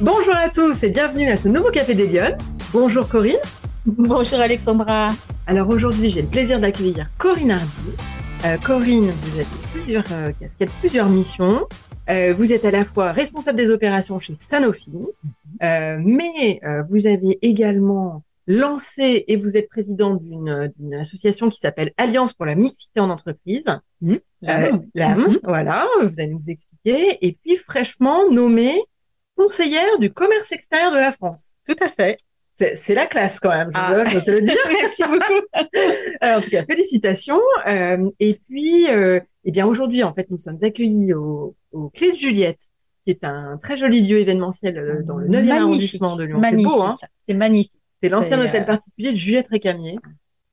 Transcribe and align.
Bonjour 0.00 0.34
à 0.36 0.48
tous 0.48 0.82
et 0.82 0.90
bienvenue 0.90 1.28
à 1.28 1.36
ce 1.36 1.48
nouveau 1.48 1.70
Café 1.70 1.94
des 1.94 2.06
Lyonnes. 2.06 2.36
Bonjour 2.72 3.08
Corinne. 3.08 3.36
Bonjour 3.86 4.40
Alexandra. 4.40 5.08
Alors 5.46 5.68
aujourd'hui, 5.68 6.10
j'ai 6.10 6.22
le 6.22 6.28
plaisir 6.28 6.60
d'accueillir 6.60 7.08
Corinne 7.18 7.52
Hardy. 7.52 7.96
Euh, 8.44 8.56
Corinne, 8.58 9.10
vous 9.10 9.36
avez 9.38 9.46
plusieurs 9.72 10.04
euh, 10.12 10.28
casquettes, 10.38 10.70
plusieurs 10.80 11.08
missions. 11.08 11.66
Euh, 12.08 12.32
vous 12.36 12.52
êtes 12.52 12.64
à 12.64 12.70
la 12.70 12.84
fois 12.84 13.12
responsable 13.12 13.58
des 13.58 13.70
opérations 13.70 14.18
chez 14.18 14.34
Sanofi, 14.48 14.90
euh, 15.62 15.98
mais 16.02 16.60
euh, 16.64 16.82
vous 16.88 17.06
avez 17.06 17.38
également 17.42 18.22
lancé 18.46 19.24
et 19.28 19.36
vous 19.36 19.56
êtes 19.56 19.68
président 19.68 20.14
d'une 20.14 20.94
association 20.94 21.50
qui 21.50 21.60
s'appelle 21.60 21.92
Alliance 21.98 22.32
pour 22.32 22.46
la 22.46 22.54
mixité 22.54 22.98
en 23.00 23.10
entreprise. 23.10 23.64
Mmh. 24.00 24.14
Euh, 24.48 24.72
l'âme, 24.94 25.26
Mhm. 25.28 25.38
voilà, 25.44 25.86
vous 26.02 26.18
allez 26.18 26.28
nous 26.32 26.48
expliquer. 26.48 27.18
Et 27.24 27.36
puis 27.40 27.56
fraîchement 27.56 28.28
nommée 28.30 28.80
conseillère 29.42 29.98
du 29.98 30.12
commerce 30.12 30.52
extérieur 30.52 30.92
de 30.92 30.98
la 30.98 31.12
France. 31.12 31.54
Tout 31.66 31.76
à 31.80 31.88
fait. 31.88 32.16
C'est 32.76 32.94
la 32.94 33.06
classe 33.06 33.40
quand 33.40 33.48
même, 33.48 33.70
je, 33.72 33.78
Ah. 33.80 34.04
sais 34.20 34.32
le 34.32 34.42
dire. 34.42 34.54
Merci 34.68 35.02
beaucoup. 35.04 35.40
Euh, 36.22 36.36
en 36.36 36.40
tout 36.42 36.50
cas, 36.50 36.64
félicitations. 36.66 37.40
Euh, 37.66 38.10
et 38.20 38.38
puis, 38.46 38.90
euh, 38.90 39.20
eh 39.46 39.50
bien, 39.52 39.66
aujourd'hui, 39.66 40.02
en 40.02 40.12
fait, 40.12 40.26
nous 40.30 40.36
sommes 40.36 40.58
accueillis 40.60 41.14
au, 41.14 41.56
au 41.72 41.88
Clé 41.88 42.10
de 42.10 42.16
Juliette, 42.16 42.60
qui 43.06 43.12
est 43.12 43.24
un 43.24 43.56
très 43.56 43.78
joli 43.78 44.02
lieu 44.02 44.18
événementiel 44.18 45.02
dans 45.06 45.16
le 45.16 45.26
9e 45.28 45.30
Magnifique. 45.30 45.52
arrondissement 45.58 46.16
de 46.16 46.24
Lyon. 46.24 46.40
C'est 46.44 46.50
Magnifique. 46.50 46.66
beau, 46.70 46.82
hein 46.82 46.98
C'est 47.26 47.34
magnifique. 47.34 47.72
C'est 48.02 48.08
l'ancien 48.10 48.38
hôtel 48.38 48.66
particulier 48.66 49.12
de 49.12 49.16
Juliette 49.16 49.48
Récamier. 49.48 49.98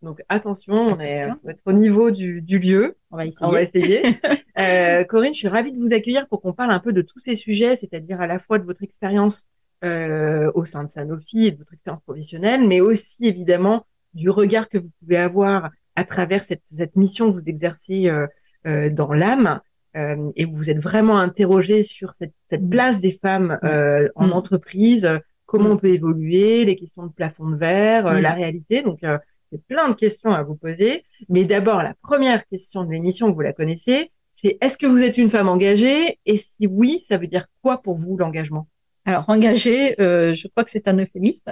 Donc, 0.03 0.21
attention, 0.29 0.73
on 0.75 0.99
est, 0.99 1.27
être 1.47 1.61
au 1.65 1.73
niveau 1.73 2.11
du, 2.11 2.41
du 2.41 2.59
lieu. 2.59 2.95
On 3.11 3.17
va 3.17 3.25
essayer. 3.25 3.45
On 3.45 3.51
va 3.51 3.61
essayer. 3.63 4.01
Euh, 4.59 5.03
Corinne, 5.03 5.35
je 5.35 5.37
suis 5.39 5.47
ravie 5.47 5.71
de 5.71 5.77
vous 5.77 5.93
accueillir 5.93 6.27
pour 6.27 6.41
qu'on 6.41 6.51
parle 6.51 6.71
un 6.71 6.79
peu 6.79 6.91
de 6.91 7.03
tous 7.03 7.19
ces 7.19 7.35
sujets, 7.35 7.75
c'est-à-dire 7.75 8.19
à 8.19 8.25
la 8.25 8.39
fois 8.39 8.57
de 8.57 8.63
votre 8.65 8.81
expérience 8.81 9.45
euh, 9.83 10.51
au 10.55 10.65
sein 10.65 10.83
de 10.83 10.89
Sanofi 10.89 11.45
et 11.45 11.51
de 11.51 11.57
votre 11.59 11.73
expérience 11.73 12.01
professionnelle, 12.01 12.67
mais 12.67 12.81
aussi 12.81 13.27
évidemment 13.27 13.85
du 14.15 14.31
regard 14.31 14.67
que 14.67 14.79
vous 14.79 14.89
pouvez 14.99 15.17
avoir 15.17 15.69
à 15.95 16.03
travers 16.05 16.43
cette, 16.43 16.63
cette 16.65 16.95
mission 16.95 17.27
que 17.29 17.35
vous 17.39 17.43
exercez 17.47 18.09
euh, 18.09 18.25
euh, 18.65 18.89
dans 18.89 19.13
l'âme 19.13 19.59
euh, 19.95 20.31
et 20.35 20.45
où 20.45 20.55
vous 20.55 20.71
êtes 20.71 20.79
vraiment 20.79 21.19
interrogé 21.19 21.83
sur 21.83 22.15
cette, 22.15 22.33
cette 22.49 22.63
Mm. 22.63 22.69
place 22.71 22.99
des 22.99 23.19
femmes 23.21 23.59
euh, 23.63 24.09
en 24.15 24.29
Mm. 24.29 24.33
entreprise, 24.33 25.07
comment 25.45 25.69
Mm. 25.69 25.73
on 25.73 25.77
peut 25.77 25.89
évoluer, 25.93 26.65
les 26.65 26.75
questions 26.75 27.05
de 27.05 27.11
plafond 27.13 27.47
de 27.51 27.57
verre, 27.57 28.07
euh, 28.07 28.17
Mm. 28.17 28.21
la 28.21 28.33
réalité. 28.33 28.81
Donc, 28.81 29.03
euh, 29.03 29.19
j'ai 29.51 29.57
plein 29.57 29.89
de 29.89 29.93
questions 29.93 30.31
à 30.31 30.43
vous 30.43 30.55
poser. 30.55 31.03
Mais 31.29 31.45
d'abord, 31.45 31.83
la 31.83 31.93
première 32.01 32.45
question 32.47 32.83
de 32.83 32.91
l'émission, 32.91 33.31
vous 33.31 33.41
la 33.41 33.53
connaissez, 33.53 34.11
c'est 34.35 34.57
est-ce 34.61 34.77
que 34.77 34.85
vous 34.85 35.01
êtes 35.01 35.17
une 35.17 35.29
femme 35.29 35.47
engagée? 35.49 36.19
Et 36.25 36.37
si 36.37 36.67
oui, 36.67 37.03
ça 37.07 37.17
veut 37.17 37.27
dire 37.27 37.47
quoi 37.61 37.81
pour 37.81 37.95
vous 37.95 38.17
l'engagement? 38.17 38.67
Alors, 39.05 39.23
engagée, 39.29 39.95
euh, 40.01 40.33
je 40.33 40.49
crois 40.49 40.65
que 40.65 40.69
c'est 40.69 40.85
un 40.89 40.99
euphémisme. 40.99 41.49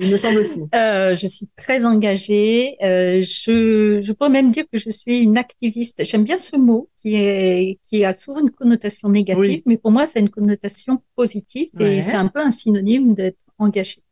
Il 0.00 0.10
me 0.10 0.16
semble 0.16 0.40
aussi. 0.40 0.60
Euh, 0.74 1.14
je 1.14 1.28
suis 1.28 1.48
très 1.56 1.84
engagée. 1.86 2.76
Euh, 2.82 3.22
je, 3.22 4.00
je 4.02 4.12
pourrais 4.12 4.30
même 4.30 4.50
dire 4.50 4.64
que 4.72 4.78
je 4.80 4.90
suis 4.90 5.20
une 5.20 5.38
activiste. 5.38 6.04
J'aime 6.04 6.24
bien 6.24 6.38
ce 6.38 6.56
mot 6.56 6.90
qui 7.00 7.14
est 7.14 7.78
qui 7.88 8.04
a 8.04 8.12
souvent 8.12 8.40
une 8.40 8.50
connotation 8.50 9.08
négative, 9.10 9.40
Oui. 9.40 9.62
mais 9.64 9.76
pour 9.76 9.92
moi, 9.92 10.06
c'est 10.06 10.18
une 10.18 10.28
connotation 10.28 11.00
positive 11.14 11.68
Ouais. 11.78 11.98
et 11.98 12.00
c'est 12.02 12.16
un 12.16 12.26
peu 12.26 12.40
un 12.40 12.50
synonyme 12.50 13.14
d'être 13.14 13.38
engagé. 13.58 14.02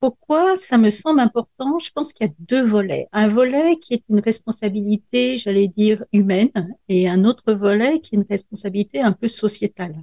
Pourquoi 0.00 0.56
ça 0.56 0.76
me 0.78 0.90
semble 0.90 1.20
important? 1.20 1.78
Je 1.78 1.90
pense 1.90 2.12
qu'il 2.12 2.26
y 2.26 2.30
a 2.30 2.32
deux 2.38 2.62
volets. 2.64 3.08
Un 3.12 3.28
volet 3.28 3.78
qui 3.78 3.94
est 3.94 4.02
une 4.10 4.20
responsabilité, 4.20 5.38
j'allais 5.38 5.68
dire, 5.68 6.04
humaine, 6.12 6.50
et 6.88 7.08
un 7.08 7.24
autre 7.24 7.52
volet 7.54 8.00
qui 8.00 8.14
est 8.14 8.18
une 8.18 8.26
responsabilité 8.28 9.00
un 9.00 9.12
peu 9.12 9.26
sociétale. 9.28 9.96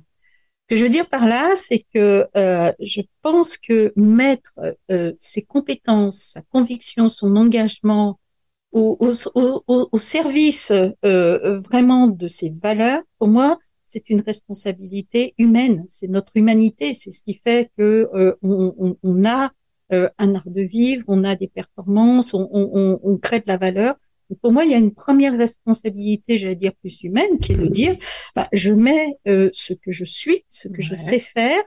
Ce 0.69 0.75
que 0.75 0.77
je 0.77 0.83
veux 0.85 0.89
dire 0.91 1.09
par 1.09 1.27
là, 1.27 1.53
c'est 1.55 1.85
que 1.93 2.27
euh, 2.37 2.73
je 2.81 3.01
pense 3.21 3.57
que 3.57 3.93
mettre 3.97 4.53
euh, 4.91 5.13
ses 5.19 5.43
compétences, 5.43 6.17
sa 6.19 6.41
conviction, 6.43 7.09
son 7.09 7.35
engagement 7.35 8.19
au, 8.71 8.97
au, 8.99 9.13
au, 9.67 9.89
au- 9.91 9.97
service 9.97 10.71
euh, 11.05 11.59
vraiment 11.61 12.07
de 12.07 12.27
ses 12.27 12.49
valeurs, 12.61 13.01
pour 13.19 13.27
moi, 13.27 13.59
c'est 13.85 14.09
une 14.09 14.21
responsabilité 14.21 15.35
humaine. 15.37 15.85
C'est 15.87 16.07
notre 16.07 16.31
humanité. 16.35 16.93
C'est 16.95 17.11
ce 17.11 17.21
qui 17.23 17.35
fait 17.43 17.71
que 17.77 18.09
euh, 18.13 18.35
on, 18.41 18.73
on, 18.77 18.97
on 19.03 19.25
a 19.25 19.51
un 20.17 20.35
art 20.35 20.49
de 20.49 20.61
vivre, 20.61 21.03
on 21.07 21.23
a 21.23 21.35
des 21.35 21.47
performances, 21.47 22.33
on, 22.33 22.49
on, 22.51 22.69
on- 22.73 22.99
on 23.03 23.17
crée 23.17 23.39
de 23.39 23.47
la 23.47 23.57
valeur. 23.57 23.95
Donc, 24.29 24.39
pour 24.39 24.51
moi, 24.51 24.63
il 24.65 24.71
y 24.71 24.73
a 24.73 24.77
une 24.77 24.93
première 24.93 25.37
responsabilité, 25.37 26.37
j'allais 26.37 26.55
dire 26.55 26.73
plus 26.81 27.03
humaine, 27.03 27.39
qui 27.41 27.53
est 27.53 27.57
de 27.57 27.67
dire, 27.67 27.97
bah, 28.35 28.47
je 28.53 28.71
mets 28.71 29.17
euh, 29.27 29.49
ce 29.53 29.73
que 29.73 29.91
je 29.91 30.05
suis, 30.05 30.43
ce 30.47 30.67
que 30.69 30.81
je 30.81 30.93
sais 30.93 31.19
faire, 31.19 31.61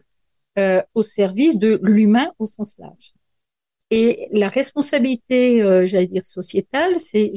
euh, 0.59 0.83
au 0.95 1.03
service 1.03 1.59
de 1.59 1.79
l'humain 1.83 2.29
au 2.39 2.47
sens 2.47 2.75
large. 2.79 3.13
Et 3.91 4.27
la 4.33 4.49
responsabilité, 4.49 5.63
euh, 5.63 5.87
j'allais 5.87 6.09
dire 6.09 6.25
sociétale, 6.25 6.99
c'est, 6.99 7.33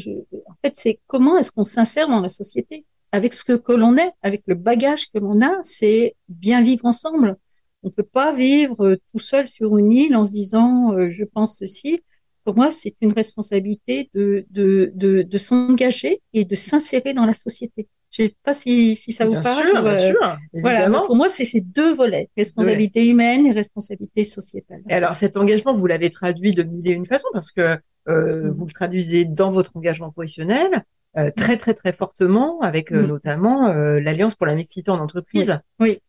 en 0.47 0.55
fait, 0.63 0.73
c'est 0.75 0.99
comment 1.05 1.37
est-ce 1.37 1.51
qu'on 1.51 1.65
s'insère 1.65 2.07
dans 2.07 2.21
la 2.21 2.29
société? 2.29 2.85
Avec 3.11 3.33
ce 3.33 3.43
que 3.43 3.71
l'on 3.73 3.97
est, 3.97 4.11
avec 4.21 4.43
le 4.45 4.55
bagage 4.55 5.07
que 5.11 5.19
l'on 5.19 5.41
a, 5.41 5.59
c'est 5.63 6.15
bien 6.27 6.61
vivre 6.61 6.85
ensemble. 6.85 7.37
On 7.83 7.89
peut 7.91 8.03
pas 8.03 8.33
vivre 8.33 8.85
euh, 8.85 8.97
tout 9.13 9.19
seul 9.19 9.47
sur 9.47 9.77
une 9.77 9.91
île 9.91 10.15
en 10.15 10.23
se 10.23 10.31
disant 10.31 10.93
euh, 10.93 11.09
je 11.09 11.23
pense 11.23 11.57
ceci. 11.57 12.01
Pour 12.43 12.55
moi, 12.55 12.71
c'est 12.71 12.95
une 13.01 13.13
responsabilité 13.13 14.09
de 14.13 14.45
de 14.49 14.91
de, 14.95 15.21
de 15.23 15.37
s'engager 15.37 16.21
et 16.33 16.45
de 16.45 16.55
s'insérer 16.55 17.13
dans 17.13 17.25
la 17.25 17.33
société. 17.33 17.87
Je 18.11 18.23
sais 18.23 18.35
pas 18.43 18.53
si 18.53 18.95
si 18.95 19.11
ça 19.11 19.25
bien 19.25 19.37
vous 19.37 19.43
parle. 19.43 19.67
sûr, 19.67 19.83
bien 19.83 19.91
euh, 19.93 20.07
sûr, 20.09 20.37
voilà, 20.61 20.89
pour 21.01 21.15
moi, 21.15 21.29
c'est 21.29 21.45
ces 21.45 21.61
deux 21.61 21.93
volets, 21.93 22.29
responsabilité 22.35 23.07
humaine 23.07 23.45
et 23.45 23.51
responsabilité 23.51 24.23
sociétale. 24.23 24.81
Et 24.89 24.93
alors, 24.93 25.15
cet 25.15 25.37
engagement, 25.37 25.77
vous 25.77 25.85
l'avez 25.85 26.09
traduit 26.09 26.53
de 26.53 26.63
mille 26.63 26.87
et 26.87 26.91
une 26.91 27.05
façons 27.05 27.27
parce 27.33 27.51
que 27.51 27.77
euh, 28.07 28.47
Mm. 28.47 28.49
vous 28.49 28.65
le 28.65 28.71
traduisez 28.71 29.25
dans 29.25 29.51
votre 29.51 29.77
engagement 29.77 30.09
professionnel 30.11 30.83
euh, 31.17 31.29
très, 31.35 31.57
très, 31.57 31.73
très 31.75 31.93
fortement 31.93 32.59
avec 32.61 32.91
euh, 32.91 33.03
Mm. 33.03 33.07
notamment 33.07 33.67
euh, 33.69 33.99
l'Alliance 33.99 34.35
pour 34.35 34.47
la 34.47 34.55
mixité 34.55 34.89
en 34.89 34.99
entreprise. 34.99 35.59
Oui, 35.79 35.99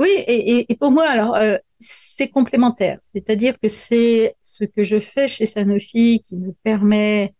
et, 0.00 0.58
et, 0.58 0.72
et 0.72 0.76
pour 0.76 0.90
moi, 0.90 1.08
alors, 1.08 1.36
euh, 1.36 1.56
c'est 1.78 2.28
complémentaire. 2.28 2.98
C'est-à-dire 3.14 3.58
que 3.60 3.68
c'est 3.68 4.36
ce 4.42 4.64
que 4.64 4.82
je 4.82 4.98
fais 4.98 5.28
chez 5.28 5.46
Sanofi 5.46 6.22
qui 6.26 6.36
me 6.36 6.52
permet, 6.62 7.34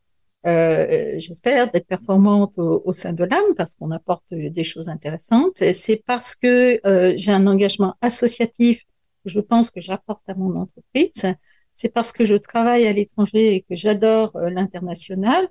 euh, 0.46 1.14
j'espère, 1.18 1.70
d'être 1.70 1.86
performante 1.86 2.58
au, 2.58 2.92
sein 2.92 3.12
de 3.12 3.24
l'âme 3.24 3.54
parce 3.56 3.74
qu'on 3.74 3.90
apporte 3.90 4.34
des 4.34 4.64
choses 4.64 4.88
intéressantes. 4.88 5.62
C'est 5.72 6.02
parce 6.04 6.34
que 6.34 6.80
euh, 6.86 7.14
j'ai 7.16 7.32
un 7.32 7.46
engagement 7.46 7.94
associatif 8.00 8.82
que 9.24 9.30
je 9.30 9.40
pense 9.40 9.70
que 9.70 9.80
j'apporte 9.80 10.28
à 10.28 10.34
mon 10.34 10.56
entreprise. 10.56 11.34
C'est 11.74 11.92
parce 11.92 12.12
que 12.12 12.24
je 12.24 12.34
travaille 12.36 12.86
à 12.86 12.92
l'étranger 12.92 13.54
et 13.54 13.60
que 13.62 13.76
j'adore 13.76 14.36
euh, 14.36 14.50
l'international 14.50 15.48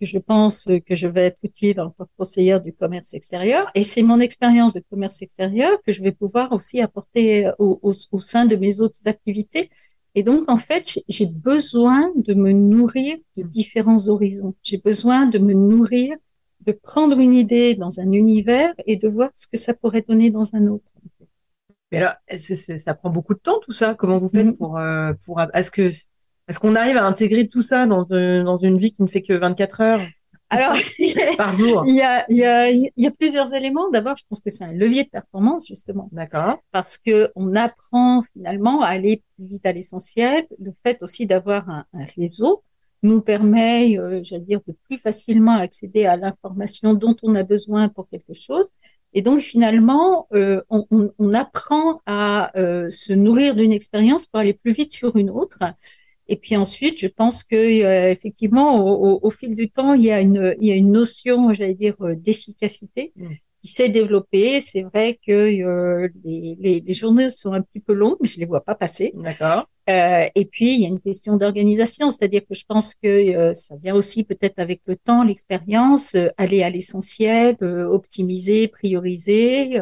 que 0.00 0.06
je 0.06 0.18
pense 0.18 0.64
que 0.86 0.94
je 0.94 1.06
vais 1.06 1.24
être 1.26 1.38
utile 1.42 1.80
en 1.80 1.90
tant 1.90 2.04
que 2.06 2.10
conseillère 2.16 2.60
du 2.60 2.72
commerce 2.72 3.12
extérieur. 3.14 3.70
Et 3.74 3.82
c'est 3.82 4.02
mon 4.02 4.18
expérience 4.20 4.72
de 4.74 4.82
commerce 4.90 5.20
extérieur 5.22 5.72
que 5.84 5.92
je 5.92 6.02
vais 6.02 6.12
pouvoir 6.12 6.52
aussi 6.52 6.80
apporter 6.80 7.46
euh, 7.46 7.52
au, 7.58 7.78
au, 7.82 7.92
au 8.12 8.18
sein 8.18 8.46
de 8.46 8.56
mes 8.56 8.80
autres 8.80 9.06
activités. 9.06 9.70
Et 10.16 10.22
donc, 10.24 10.50
en 10.50 10.56
fait, 10.56 10.98
j'ai- 11.08 11.26
besoin 11.26 12.10
de 12.16 12.34
me 12.34 12.50
nourrir 12.52 13.18
de 13.36 13.42
différents 13.44 14.08
horizons. 14.08 14.54
J'ai 14.62 14.78
besoin 14.78 15.26
de 15.26 15.38
me 15.38 15.52
nourrir, 15.54 16.16
de 16.66 16.72
prendre 16.72 17.18
une 17.20 17.34
idée 17.34 17.74
dans 17.76 18.00
un 18.00 18.10
univers 18.10 18.74
et 18.86 18.96
de 18.96 19.08
voir 19.08 19.30
ce 19.34 19.46
que 19.46 19.56
ça 19.56 19.72
pourrait 19.74 20.04
donner 20.08 20.30
dans 20.30 20.54
un 20.56 20.66
autre. 20.66 20.84
Mais 21.92 21.98
alors, 21.98 22.14
c'est- 22.36 22.56
c'est- 22.56 22.78
ça 22.78 22.94
prend 22.94 23.10
beaucoup 23.10 23.34
de 23.34 23.38
temps 23.40 23.58
tout 23.60 23.72
ça. 23.72 23.94
Comment 23.94 24.18
vous 24.18 24.28
faites 24.28 24.46
Mhm. 24.46 24.56
pour 24.56 24.78
euh, 24.78 25.12
pour 25.24 25.40
est-ce 25.54 25.70
que 25.70 25.88
est-ce 26.50 26.58
qu'on 26.60 26.76
arrive 26.76 26.96
à 26.98 27.06
intégrer 27.06 27.48
tout 27.48 27.62
ça 27.62 27.86
dans 27.86 28.06
euh, 28.12 28.44
dans 28.44 28.58
une 28.58 28.78
vie 28.78 28.92
qui 28.92 29.02
ne 29.02 29.08
fait 29.08 29.22
que 29.22 29.32
24 29.34 29.80
heures 29.80 30.02
Alors, 30.50 30.76
par 31.38 31.56
jour? 31.56 31.84
il 31.86 31.96
y 31.96 32.02
a, 32.02 32.26
il 32.28 32.36
y 32.36 32.44
a, 32.44 32.70
il 32.70 32.90
y 32.96 33.06
a 33.06 33.10
plusieurs 33.12 33.54
éléments. 33.54 33.88
D'abord, 33.90 34.16
je 34.18 34.24
pense 34.28 34.40
que 34.40 34.50
c'est 34.50 34.64
un 34.64 34.72
levier 34.72 35.04
de 35.04 35.08
performance, 35.10 35.66
justement. 35.68 36.08
D'accord. 36.12 36.58
parce 36.72 36.98
que 36.98 37.30
on 37.36 37.54
apprend 37.56 38.22
finalement 38.34 38.82
à 38.82 38.88
aller 38.88 39.22
plus 39.36 39.46
vite 39.46 39.64
à 39.66 39.72
l'essentiel. 39.72 40.46
Le 40.58 40.72
fait 40.84 41.02
aussi 41.02 41.26
d'avoir 41.26 41.68
un, 41.70 41.84
un 41.94 42.04
réseau 42.16 42.64
nous 43.02 43.22
permet, 43.22 43.98
euh, 43.98 44.20
j'allais 44.22 44.44
dire, 44.44 44.60
de 44.66 44.74
plus 44.88 44.98
facilement 44.98 45.56
accéder 45.56 46.04
à 46.06 46.16
l'information 46.16 46.94
dont 46.94 47.16
on 47.22 47.34
a 47.34 47.44
besoin 47.44 47.88
pour 47.88 48.08
quelque 48.10 48.34
chose. 48.34 48.68
Et 49.12 49.22
donc 49.22 49.40
finalement, 49.40 50.28
euh, 50.32 50.62
on, 50.68 50.86
on- 50.90 51.10
on 51.18 51.32
apprend 51.32 52.00
à 52.06 52.56
euh, 52.58 52.90
se 52.90 53.12
nourrir 53.12 53.54
d'une 53.56 53.72
expérience 53.72 54.26
pour 54.26 54.40
aller 54.40 54.54
plus 54.54 54.72
vite 54.72 54.92
sur 54.92 55.16
une 55.16 55.30
autre. 55.30 55.58
Et 56.32 56.36
puis 56.36 56.56
ensuite, 56.56 56.98
je 57.00 57.08
pense 57.08 57.44
que 57.44 57.56
euh, 57.56 58.10
effectivement, 58.12 58.68
au, 58.86 58.90
au- 59.16 59.20
au 59.26 59.30
fil 59.30 59.54
du 59.54 59.70
temps, 59.70 59.92
il 59.94 60.02
y 60.04 60.10
a 60.12 60.20
une, 60.20 60.56
il 60.60 60.66
y 60.68 60.72
a 60.72 60.76
une 60.76 60.92
notion, 60.92 61.52
j'allais 61.52 61.74
dire, 61.74 61.96
euh, 62.00 62.14
d'efficacité 62.14 63.12
Mm. 63.16 63.28
qui 63.62 63.68
s'est 63.76 63.88
développée. 63.90 64.60
C'est 64.60 64.82
vrai 64.82 65.18
que 65.26 65.32
euh, 65.32 66.08
les, 66.24 66.56
les, 66.64 66.80
les 66.86 66.94
journées 66.94 67.28
sont 67.30 67.52
un 67.52 67.62
petit 67.62 67.80
peu 67.80 67.92
longues, 67.94 68.16
mais 68.22 68.28
je 68.28 68.38
les 68.40 68.46
vois 68.46 68.64
pas 68.64 68.74
passer. 68.74 69.12
D'accord. 69.14 69.68
Euh, 69.90 70.26
et 70.40 70.44
puis, 70.46 70.74
il 70.74 70.80
y 70.82 70.86
a 70.86 70.88
une 70.88 71.00
question 71.00 71.36
d'organisation, 71.36 72.10
c'est-à-dire 72.10 72.42
que 72.48 72.54
je 72.54 72.64
pense 72.66 72.94
que 72.94 73.08
euh, 73.08 73.52
ça 73.54 73.74
vient 73.82 73.96
aussi 73.96 74.24
peut-être 74.24 74.58
avec 74.60 74.80
le 74.86 74.94
temps, 74.96 75.24
l'expérience, 75.24 76.14
euh, 76.14 76.28
aller 76.38 76.62
à 76.62 76.70
l'essentiel, 76.70 77.56
euh, 77.62 77.86
optimiser, 77.86 78.68
prioriser. 78.68 79.80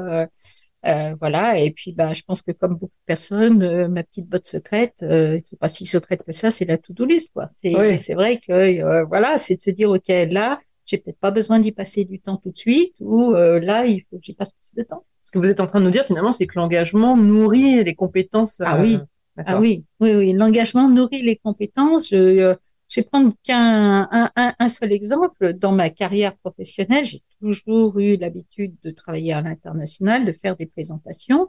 Euh, 0.86 0.88
Euh, 1.12 1.16
voilà. 1.20 1.58
Et 1.58 1.70
puis, 1.70 1.92
bah, 1.92 2.12
je 2.12 2.22
pense 2.22 2.42
que 2.42 2.52
comme 2.52 2.74
beaucoup 2.74 2.86
de 2.86 3.06
personnes, 3.06 3.62
euh, 3.62 3.88
ma 3.88 4.02
petite 4.02 4.26
botte 4.28 4.46
secrète, 4.46 4.96
euh, 5.02 5.38
qui 5.40 5.54
n'est 5.54 5.58
pas 5.58 5.68
si 5.68 5.86
secrète 5.86 6.22
que 6.24 6.32
ça, 6.32 6.50
c'est 6.50 6.64
la 6.64 6.78
to-do 6.78 7.04
list, 7.04 7.32
quoi. 7.32 7.48
C'est, 7.54 7.72
c'est 7.98 8.14
vrai 8.14 8.38
que, 8.38 8.52
euh, 8.52 9.04
voilà, 9.04 9.38
c'est 9.38 9.56
de 9.56 9.62
se 9.62 9.70
dire, 9.70 9.90
OK, 9.90 10.08
là, 10.08 10.60
j'ai 10.86 10.98
peut-être 10.98 11.18
pas 11.18 11.30
besoin 11.30 11.58
d'y 11.58 11.72
passer 11.72 12.04
du 12.04 12.20
temps 12.20 12.36
tout 12.36 12.50
de 12.50 12.56
suite, 12.56 12.94
ou 13.00 13.32
là, 13.32 13.86
il 13.86 14.02
faut 14.08 14.18
que 14.18 14.24
j'y 14.24 14.32
passe 14.34 14.52
plus 14.52 14.74
de 14.80 14.86
temps. 14.86 15.04
Ce 15.24 15.30
que 15.30 15.38
vous 15.38 15.44
êtes 15.46 15.60
en 15.60 15.66
train 15.66 15.80
de 15.80 15.84
nous 15.84 15.90
dire, 15.90 16.04
finalement, 16.06 16.32
c'est 16.32 16.46
que 16.46 16.58
l'engagement 16.58 17.14
nourrit 17.16 17.84
les 17.84 17.94
compétences. 17.94 18.60
Ah 18.64 18.80
oui. 18.80 18.98
Ah 19.36 19.60
oui, 19.60 19.84
oui, 20.00 20.14
oui. 20.14 20.32
L'engagement 20.32 20.88
nourrit 20.88 21.22
les 21.22 21.36
compétences. 21.36 22.08
Je, 22.08 22.56
je 22.88 23.00
vais 23.00 23.04
prendre 23.04 23.32
qu'un 23.44 24.08
un, 24.10 24.54
un, 24.58 24.68
seul 24.68 24.92
exemple. 24.92 25.52
Dans 25.52 25.72
ma 25.72 25.90
carrière 25.90 26.36
professionnelle, 26.36 27.04
j'ai 27.04 27.22
toujours 27.40 27.98
eu 27.98 28.16
l'habitude 28.16 28.74
de 28.82 28.90
travailler 28.90 29.32
à 29.32 29.42
l'international, 29.42 30.24
de 30.24 30.32
faire 30.32 30.56
des 30.56 30.66
présentations, 30.66 31.48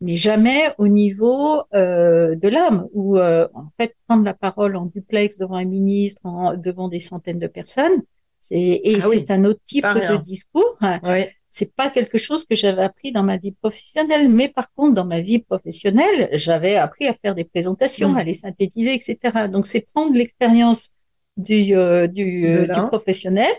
mais 0.00 0.16
jamais 0.16 0.74
au 0.78 0.88
niveau 0.88 1.62
euh, 1.74 2.36
de 2.36 2.48
l'âme, 2.48 2.86
où 2.92 3.18
euh, 3.18 3.48
en 3.54 3.70
fait 3.78 3.96
prendre 4.06 4.24
la 4.24 4.34
parole 4.34 4.76
en 4.76 4.86
duplex 4.86 5.38
devant 5.38 5.56
un 5.56 5.64
ministre, 5.64 6.20
en, 6.24 6.56
devant 6.56 6.88
des 6.88 6.98
centaines 6.98 7.38
de 7.38 7.46
personnes, 7.46 8.02
c'est 8.40 8.80
et 8.84 8.98
ah 9.00 9.06
c'est 9.10 9.30
un 9.30 9.44
autre 9.44 9.60
type 9.64 9.84
de 9.84 10.16
discours. 10.22 10.76
Oui 11.02 11.24
c'est 11.54 11.72
pas 11.72 11.88
quelque 11.88 12.18
chose 12.18 12.44
que 12.44 12.56
j'avais 12.56 12.82
appris 12.82 13.12
dans 13.12 13.22
ma 13.22 13.36
vie 13.36 13.52
professionnelle, 13.52 14.28
mais 14.28 14.48
par 14.48 14.72
contre, 14.74 14.94
dans 14.94 15.04
ma 15.04 15.20
vie 15.20 15.38
professionnelle, 15.38 16.28
j'avais 16.32 16.74
appris 16.74 17.06
à 17.06 17.14
faire 17.14 17.32
des 17.36 17.44
présentations, 17.44 18.08
mm. 18.08 18.16
à 18.16 18.24
les 18.24 18.34
synthétiser, 18.34 18.92
etc. 18.92 19.46
Donc, 19.48 19.68
c'est 19.68 19.82
prendre 19.82 20.12
l'expérience 20.16 20.90
du, 21.36 21.76
euh, 21.76 22.08
du, 22.08 22.48
euh, 22.48 22.66
du, 22.66 22.86
professionnel, 22.88 23.52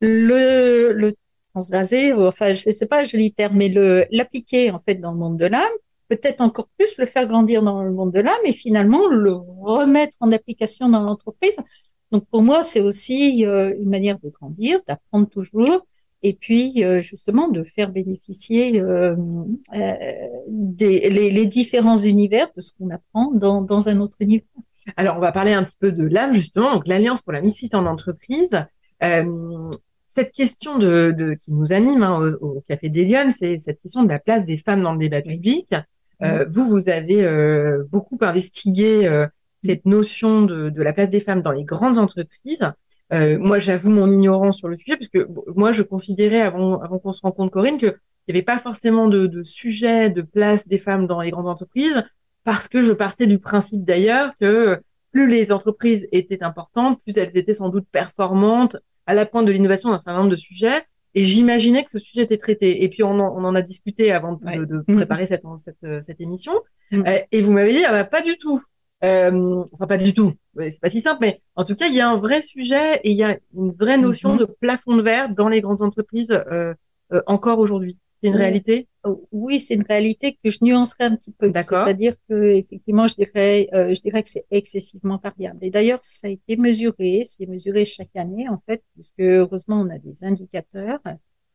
le, 0.00 0.92
le 0.92 1.16
transvaser, 1.52 2.14
enfin, 2.14 2.54
je 2.54 2.70
sais 2.70 2.86
pas, 2.86 3.04
joli 3.04 3.30
terme, 3.30 3.58
mais 3.58 3.68
le, 3.68 4.06
l'appliquer, 4.10 4.70
en 4.70 4.80
fait, 4.80 4.94
dans 4.94 5.12
le 5.12 5.18
monde 5.18 5.36
de 5.36 5.44
l'âme, 5.44 5.76
peut-être 6.08 6.40
encore 6.40 6.68
plus 6.78 6.96
le 6.96 7.04
faire 7.04 7.26
grandir 7.26 7.62
dans 7.62 7.82
le 7.82 7.92
monde 7.92 8.12
de 8.12 8.20
l'âme 8.20 8.44
et 8.46 8.54
finalement 8.54 9.06
le 9.06 9.34
remettre 9.34 10.16
en 10.20 10.32
application 10.32 10.88
dans 10.88 11.02
l'entreprise. 11.02 11.56
Donc, 12.10 12.24
pour 12.30 12.40
moi, 12.40 12.62
c'est 12.62 12.80
aussi 12.80 13.44
euh, 13.44 13.74
une 13.78 13.90
manière 13.90 14.18
de 14.18 14.30
grandir, 14.30 14.80
d'apprendre 14.88 15.28
toujours, 15.28 15.86
et 16.22 16.34
puis 16.34 16.84
euh, 16.84 17.00
justement 17.00 17.48
de 17.48 17.62
faire 17.62 17.90
bénéficier 17.90 18.80
euh, 18.80 19.14
euh, 19.74 19.94
des, 20.48 21.10
les, 21.10 21.30
les, 21.30 21.46
différents 21.46 21.98
univers 21.98 22.48
de 22.56 22.60
ce 22.60 22.72
qu'on 22.72 22.90
apprend 22.90 23.32
dans, 23.32 23.62
dans, 23.62 23.88
un 23.88 24.00
autre 24.00 24.16
univers. 24.20 24.46
Alors 24.96 25.16
on 25.16 25.20
va 25.20 25.32
parler 25.32 25.52
un 25.52 25.62
petit 25.62 25.76
peu 25.78 25.92
de 25.92 26.04
l'âme 26.04 26.34
justement, 26.34 26.74
donc 26.74 26.86
l'Alliance 26.86 27.20
pour 27.22 27.32
la 27.32 27.40
mixité 27.40 27.76
en 27.76 27.86
entreprise. 27.86 28.50
cette 30.08 30.32
question 30.32 30.78
de, 30.78 31.14
de, 31.16 31.34
qui 31.34 31.52
nous 31.52 31.72
anime 31.72 32.02
hein, 32.02 32.34
au, 32.40 32.64
Café 32.66 32.88
des 32.88 33.04
Lyonnes, 33.04 33.30
c'est 33.30 33.58
cette 33.58 33.80
question 33.80 34.02
de 34.02 34.08
la 34.08 34.18
place 34.18 34.44
des 34.44 34.58
femmes 34.58 34.82
dans 34.82 34.92
le 34.92 34.98
débat 34.98 35.22
public. 35.22 35.74
vous, 36.20 36.66
vous 36.66 36.88
avez 36.88 37.22
beaucoup 37.90 38.18
investigué 38.22 39.26
cette 39.64 39.84
notion 39.84 40.42
de, 40.42 40.70
de 40.70 40.82
la 40.82 40.92
place 40.92 41.10
des 41.10 41.20
femmes 41.20 41.42
dans 41.42 41.52
les 41.52 41.64
grandes 41.64 41.98
entreprises. 41.98 42.72
Euh, 43.12 43.38
moi, 43.38 43.58
j'avoue 43.58 43.90
mon 43.90 44.10
ignorance 44.10 44.58
sur 44.58 44.68
le 44.68 44.76
sujet, 44.76 44.96
parce 44.96 45.08
que 45.08 45.26
moi, 45.54 45.72
je 45.72 45.82
considérais 45.82 46.40
avant, 46.40 46.80
avant 46.80 46.98
qu'on 46.98 47.12
se 47.12 47.22
rencontre, 47.22 47.52
Corinne, 47.52 47.78
qu'il 47.78 47.94
n'y 48.28 48.34
avait 48.34 48.42
pas 48.42 48.58
forcément 48.58 49.08
de, 49.08 49.26
de 49.26 49.42
sujet 49.42 50.10
de 50.10 50.22
place 50.22 50.68
des 50.68 50.78
femmes 50.78 51.06
dans 51.06 51.20
les 51.20 51.30
grandes 51.30 51.48
entreprises, 51.48 52.04
parce 52.44 52.68
que 52.68 52.82
je 52.82 52.92
partais 52.92 53.26
du 53.26 53.38
principe 53.38 53.84
d'ailleurs 53.84 54.32
que 54.40 54.80
plus 55.12 55.28
les 55.28 55.52
entreprises 55.52 56.06
étaient 56.12 56.42
importantes, 56.42 57.00
plus 57.02 57.16
elles 57.16 57.36
étaient 57.36 57.54
sans 57.54 57.70
doute 57.70 57.86
performantes 57.90 58.76
à 59.06 59.14
la 59.14 59.24
pointe 59.24 59.46
de 59.46 59.52
l'innovation 59.52 59.90
d'un 59.90 59.98
certain 59.98 60.18
nombre 60.18 60.30
de 60.30 60.36
sujets. 60.36 60.82
Et 61.14 61.24
j'imaginais 61.24 61.84
que 61.84 61.90
ce 61.90 61.98
sujet 61.98 62.22
était 62.24 62.36
traité. 62.36 62.84
Et 62.84 62.88
puis 62.88 63.02
on 63.02 63.18
en, 63.18 63.34
on 63.36 63.44
en 63.44 63.54
a 63.54 63.62
discuté 63.62 64.12
avant 64.12 64.34
de, 64.34 64.64
de 64.64 64.84
mmh. 64.86 64.94
préparer 64.96 65.26
cette, 65.26 65.42
cette, 65.56 66.02
cette 66.02 66.20
émission. 66.20 66.52
Mmh. 66.90 67.02
Euh, 67.06 67.18
et 67.32 67.40
vous 67.40 67.52
m'avez 67.52 67.72
dit, 67.72 67.84
ah 67.86 67.90
bah, 67.90 68.04
pas 68.04 68.20
du 68.20 68.36
tout. 68.36 68.60
Euh, 69.04 69.64
enfin, 69.72 69.86
pas 69.86 69.96
du 69.96 70.12
tout. 70.12 70.34
C'est 70.56 70.80
pas 70.80 70.90
si 70.90 71.00
simple, 71.00 71.18
mais 71.20 71.40
en 71.54 71.64
tout 71.64 71.74
cas, 71.74 71.86
il 71.86 71.94
y 71.94 72.00
a 72.00 72.08
un 72.08 72.16
vrai 72.16 72.42
sujet 72.42 73.00
et 73.04 73.10
il 73.10 73.16
y 73.16 73.22
a 73.22 73.38
une 73.54 73.72
vraie 73.72 73.98
notion 73.98 74.32
mhm. 74.32 74.38
de 74.38 74.44
plafond 74.44 74.96
de 74.96 75.02
verre 75.02 75.30
dans 75.30 75.48
les 75.48 75.60
grandes 75.60 75.82
entreprises 75.82 76.32
euh, 76.32 76.74
euh, 77.12 77.22
encore 77.26 77.58
aujourd'hui. 77.58 77.96
C'est 78.20 78.30
une 78.30 78.36
réalité? 78.36 78.88
Oh, 79.04 79.28
Oui, 79.30 79.60
c'est 79.60 79.74
une 79.74 79.84
réalité 79.84 80.36
que 80.42 80.50
je 80.50 80.58
nuancerai 80.62 81.04
un 81.04 81.14
petit 81.14 81.30
peu. 81.30 81.50
D'accord. 81.50 81.84
C'est-à-dire 81.84 82.16
que 82.28 82.56
effectivement, 82.56 83.06
je 83.06 83.14
dirais, 83.14 83.68
euh, 83.72 83.94
je 83.94 84.00
dirais 84.00 84.24
que 84.24 84.30
c'est 84.30 84.46
excessivement 84.50 85.20
variable. 85.22 85.58
Et 85.62 85.70
d'ailleurs, 85.70 86.02
ça 86.02 86.26
a 86.26 86.30
été 86.30 86.56
mesuré, 86.56 87.22
c'est 87.24 87.46
mesuré 87.46 87.84
chaque 87.84 88.16
année 88.16 88.48
en 88.48 88.60
fait, 88.66 88.82
puisque 88.94 89.20
heureusement, 89.20 89.80
on 89.80 89.88
a 89.90 89.98
des 89.98 90.24
indicateurs 90.24 90.98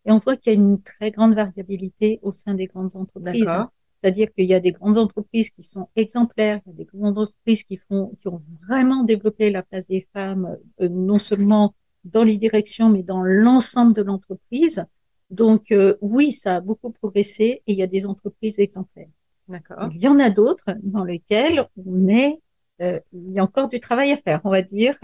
et 0.05 0.11
on 0.11 0.19
voit 0.19 0.37
qu'il 0.37 0.53
y 0.53 0.55
a 0.55 0.59
une 0.59 0.81
très 0.81 1.11
grande 1.11 1.35
variabilité 1.35 2.19
au 2.21 2.31
sein 2.31 2.53
des 2.53 2.67
grandes 2.67 2.95
entreprises. 2.95 3.43
D'accord. 3.43 3.71
C'est-à-dire 4.03 4.33
qu'il 4.33 4.45
y 4.45 4.53
a 4.53 4.59
des 4.59 4.73
grandes 4.73 4.97
entreprises 4.97 5.49
qui 5.49 5.63
sont 5.63 5.87
exemplaires, 5.95 6.59
il 6.65 6.71
y 6.71 6.73
a 6.73 6.77
des 6.77 6.83
grandes 6.83 7.17
entreprises 7.17 7.63
qui 7.63 7.77
font, 7.77 8.11
qui 8.19 8.27
ont 8.27 8.41
vraiment 8.67 9.03
développé 9.03 9.49
la 9.49 9.63
place 9.63 9.87
des 9.87 10.05
femmes, 10.11 10.57
euh, 10.81 10.89
non 10.89 11.19
seulement 11.19 11.73
dans 12.03 12.25
les 12.25 12.37
directions, 12.37 12.89
mais 12.89 13.01
dans 13.01 13.23
l'ensemble 13.23 13.93
de 13.93 14.01
l'entreprise. 14.01 14.83
Donc 15.29 15.71
euh, 15.71 15.95
oui, 16.01 16.33
ça 16.33 16.57
a 16.57 16.59
beaucoup 16.59 16.91
progressé 16.91 17.63
et 17.65 17.71
il 17.71 17.77
y 17.77 17.81
a 17.81 17.87
des 17.87 18.05
entreprises 18.05 18.59
exemplaires. 18.59 19.07
D'accord. 19.47 19.89
Il 19.93 19.99
y 19.99 20.07
en 20.09 20.19
a 20.19 20.29
d'autres 20.29 20.75
dans 20.83 21.05
lesquelles 21.05 21.65
on 21.85 22.09
est, 22.09 22.41
euh, 22.81 22.99
il 23.13 23.31
y 23.31 23.39
a 23.39 23.43
encore 23.43 23.69
du 23.69 23.79
travail 23.79 24.11
à 24.11 24.17
faire, 24.17 24.41
on 24.43 24.49
va 24.49 24.61
dire. 24.61 24.97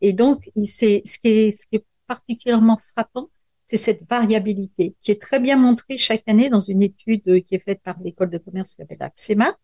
et 0.00 0.12
donc, 0.14 0.50
c'est 0.64 1.02
ce 1.04 1.18
qui 1.18 1.28
est, 1.28 1.52
ce 1.52 1.66
qui 1.66 1.76
est 1.76 1.84
particulièrement 2.06 2.78
frappant, 2.94 3.28
c'est 3.70 3.76
cette 3.76 4.02
variabilité 4.10 4.96
qui 5.00 5.12
est 5.12 5.22
très 5.22 5.38
bien 5.38 5.54
montrée 5.54 5.96
chaque 5.96 6.24
année 6.26 6.50
dans 6.50 6.58
une 6.58 6.82
étude 6.82 7.22
qui 7.44 7.54
est 7.54 7.64
faite 7.64 7.80
par 7.84 7.96
l'école 8.02 8.28
de 8.28 8.38
commerce 8.38 8.70
qui 8.70 8.74
s'appelle 8.74 8.96
AXEMA, 8.98 9.56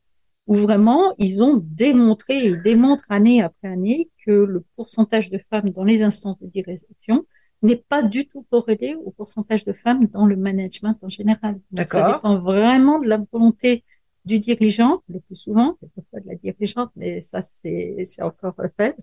où 0.46 0.54
vraiment 0.54 1.12
ils 1.18 1.42
ont 1.42 1.60
démontré 1.60 2.46
et 2.46 2.56
démontrent 2.56 3.06
année 3.08 3.42
après 3.42 3.66
année 3.66 4.08
que 4.24 4.30
le 4.30 4.64
pourcentage 4.76 5.28
de 5.28 5.40
femmes 5.50 5.70
dans 5.70 5.82
les 5.82 6.04
instances 6.04 6.38
de 6.38 6.46
direction 6.46 7.26
n'est 7.62 7.74
pas 7.74 8.04
du 8.04 8.28
tout 8.28 8.46
corrélé 8.48 8.94
au 8.94 9.10
pourcentage 9.10 9.64
de 9.64 9.72
femmes 9.72 10.06
dans 10.06 10.24
le 10.24 10.36
management 10.36 10.96
en 11.02 11.08
général. 11.08 11.58
ça 11.74 12.12
dépend 12.12 12.38
vraiment 12.38 13.00
de 13.00 13.08
la 13.08 13.18
volonté 13.32 13.82
du 14.24 14.38
dirigeant, 14.38 15.02
le 15.08 15.18
plus 15.18 15.34
souvent, 15.34 15.78
pas 16.12 16.20
de 16.20 16.28
la 16.28 16.36
dirigeante, 16.36 16.92
mais 16.94 17.20
ça 17.20 17.42
c'est 17.42 18.06
encore 18.20 18.54
fait, 18.76 18.96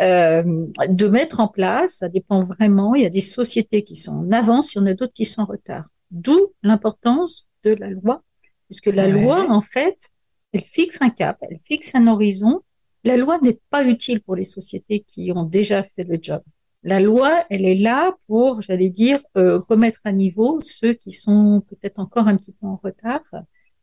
euh, 0.00 0.42
de 0.88 1.06
mettre 1.08 1.40
en 1.40 1.48
place. 1.48 1.96
Ça 1.96 2.08
dépend 2.08 2.44
vraiment. 2.44 2.94
Il 2.94 3.02
y 3.02 3.06
a 3.06 3.10
des 3.10 3.20
sociétés 3.20 3.82
qui 3.82 3.94
sont 3.94 4.12
en 4.12 4.32
avance, 4.32 4.74
il 4.74 4.78
y 4.78 4.80
en 4.80 4.86
a 4.86 4.94
d'autres 4.94 5.12
qui 5.12 5.24
sont 5.24 5.42
en 5.42 5.46
retard. 5.46 5.84
D'où 6.10 6.52
l'importance 6.62 7.48
de 7.64 7.70
la 7.70 7.90
loi, 7.90 8.22
puisque 8.66 8.86
la 8.86 9.06
loi, 9.06 9.50
en 9.50 9.62
fait, 9.62 10.10
elle 10.52 10.62
fixe 10.62 10.98
un 11.00 11.10
cap, 11.10 11.38
elle 11.42 11.60
fixe 11.64 11.94
un 11.94 12.06
horizon. 12.06 12.62
La 13.04 13.16
loi 13.16 13.38
n'est 13.40 13.58
pas 13.70 13.84
utile 13.84 14.20
pour 14.20 14.36
les 14.36 14.44
sociétés 14.44 15.00
qui 15.00 15.32
ont 15.32 15.44
déjà 15.44 15.82
fait 15.82 16.04
le 16.04 16.18
job. 16.20 16.42
La 16.82 16.98
loi, 16.98 17.44
elle 17.50 17.66
est 17.66 17.74
là 17.74 18.16
pour, 18.26 18.62
j'allais 18.62 18.88
dire, 18.88 19.20
euh, 19.36 19.58
remettre 19.68 20.00
à 20.04 20.12
niveau 20.12 20.60
ceux 20.62 20.94
qui 20.94 21.12
sont 21.12 21.62
peut-être 21.68 21.98
encore 21.98 22.26
un 22.26 22.36
petit 22.36 22.52
peu 22.52 22.66
en 22.66 22.80
retard 22.82 23.22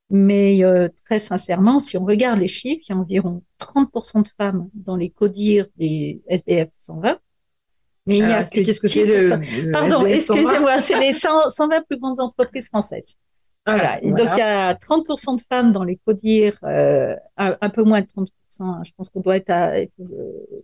mais 0.10 0.64
euh, 0.64 0.88
très 1.06 1.20
sincèrement, 1.20 1.80
si 1.80 1.98
on 1.98 2.06
regarde 2.06 2.40
les 2.40 2.48
chiffres, 2.48 2.84
il 2.88 2.94
y 2.94 2.96
a 2.96 2.98
environ 2.98 3.44
30% 3.60 4.24
de 4.24 4.30
femmes 4.38 4.70
dans 4.74 4.96
les 4.96 5.10
codires 5.10 5.68
des 5.78 6.22
SBF 6.28 6.70
120. 6.78 7.20
Mais 8.06 8.20
il 8.20 8.30
y 8.30 8.32
a 8.32 8.44
que 8.46 8.64
qu'est-ce 8.64 8.80
que 8.80 8.88
c'est 8.88 9.06
le, 9.06 9.72
Pardon, 9.72 10.06
excusez-moi, 10.06 10.80
c'est 10.80 10.98
les 10.98 11.12
120 11.12 11.86
plus 11.88 12.00
grandes 12.00 12.22
entreprises 12.22 12.70
françaises. 12.70 13.18
Voilà. 13.66 14.00
Donc 14.02 14.30
il 14.34 14.38
y 14.38 14.42
a 14.42 14.74
30% 14.76 15.38
de 15.38 15.42
femmes 15.50 15.74
dans 15.74 15.84
les 15.84 15.98
codires, 15.98 16.58
euh, 16.64 17.16
un, 17.36 17.70
peu 17.70 17.84
moins 17.84 18.00
de 18.00 18.08
30%. 18.08 18.28
Hein. 18.62 18.82
Je 18.86 18.92
pense 18.96 19.10
qu'on 19.10 19.20
doit 19.20 19.36
être 19.36 19.50
à. 19.50 19.76
Euh, 19.76 19.86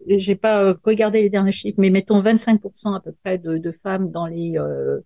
J'ai 0.08 0.36
pas 0.36 0.74
regardé 0.86 1.22
les 1.22 1.30
derniers 1.30 1.52
chiffres, 1.52 1.76
mais 1.80 1.90
mettons 1.90 2.22
25% 2.24 2.96
à 2.96 3.02
peu 3.02 3.12
près 3.24 3.38
de, 3.38 3.58
de 3.58 3.72
femmes 3.84 4.10
dans 4.10 4.26
les 4.26 4.58
euh, 4.58 5.02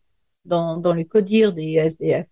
dans, 0.45 0.77
dans 0.77 0.93
les 0.93 1.05
codires 1.05 1.53
des 1.53 1.73
SBF 1.73 2.27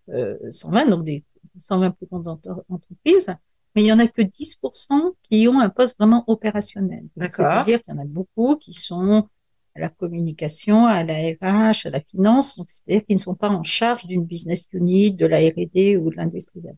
120, 0.52 0.86
donc 0.86 1.04
des 1.04 1.24
120 1.60 1.92
plus 1.92 2.08
grandes 2.08 2.28
entreprises, 2.70 3.36
mais 3.76 3.84
il 3.84 3.88
y 3.88 3.92
en 3.92 4.00
a 4.00 4.08
que 4.08 4.22
10% 4.22 5.14
qui 5.24 5.48
ont 5.48 5.60
un 5.60 5.70
poste 5.70 5.96
vraiment 6.00 6.24
opérationnel. 6.28 7.06
C'est-à-dire 7.18 7.84
qu'il 7.84 7.94
y 7.94 7.98
en 7.98 8.02
a 8.02 8.06
beaucoup 8.06 8.56
qui 8.56 8.74
sont 8.74 9.28
à 9.76 9.80
la 9.80 9.90
communication, 9.90 10.86
à 10.86 11.04
la 11.04 11.16
RH, 11.16 11.86
à 11.86 11.90
la 11.90 12.00
finance, 12.00 12.62
c'est-à-dire 12.68 13.06
qu'ils 13.06 13.18
ne 13.18 13.22
sont 13.22 13.36
pas 13.36 13.50
en 13.50 13.64
charge 13.64 14.06
d'une 14.06 14.24
business 14.24 14.66
unit, 14.72 15.12
de 15.12 15.26
la 15.26 15.40
R&D 15.40 15.98
ou 15.98 16.10
de 16.10 16.16
l'industrie. 16.16 16.62
Donc 16.62 16.76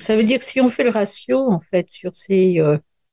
ça 0.00 0.16
veut 0.16 0.24
dire 0.24 0.38
que 0.38 0.44
si 0.44 0.60
on 0.60 0.70
fait 0.70 0.84
le 0.84 0.90
ratio 0.90 1.38
en 1.38 1.60
fait 1.60 1.90
sur 1.90 2.14
ces 2.14 2.58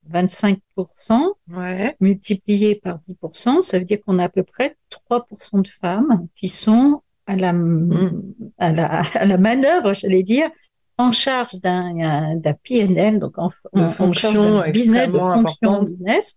25% 0.09 1.33
euh, 1.51 1.91
multiplié 1.99 2.75
par 2.75 2.99
10%, 3.09 3.61
ça 3.61 3.79
veut 3.79 3.85
dire 3.85 3.99
qu'on 4.05 4.19
a 4.19 4.25
à 4.25 4.29
peu 4.29 4.43
près 4.43 4.77
3% 5.09 5.61
de 5.63 5.67
femmes 5.67 6.27
qui 6.37 6.47
sont 6.47 7.01
à 7.25 7.35
la, 7.35 7.51
mmh. 7.51 8.33
à 8.57 8.71
la, 8.71 9.01
à 9.01 9.25
la 9.25 9.37
manœuvre, 9.37 9.93
j'allais 9.93 10.23
dire, 10.23 10.49
en 10.97 11.11
charge 11.11 11.55
d'un 11.61 12.35
d'un 12.35 12.53
PNL, 12.53 13.19
donc 13.19 13.37
en, 13.37 13.51
en 13.73 13.87
fonction 13.87 14.61
business, 14.71 15.09
de 15.09 15.17
fonction 15.17 15.83
business, 15.83 16.35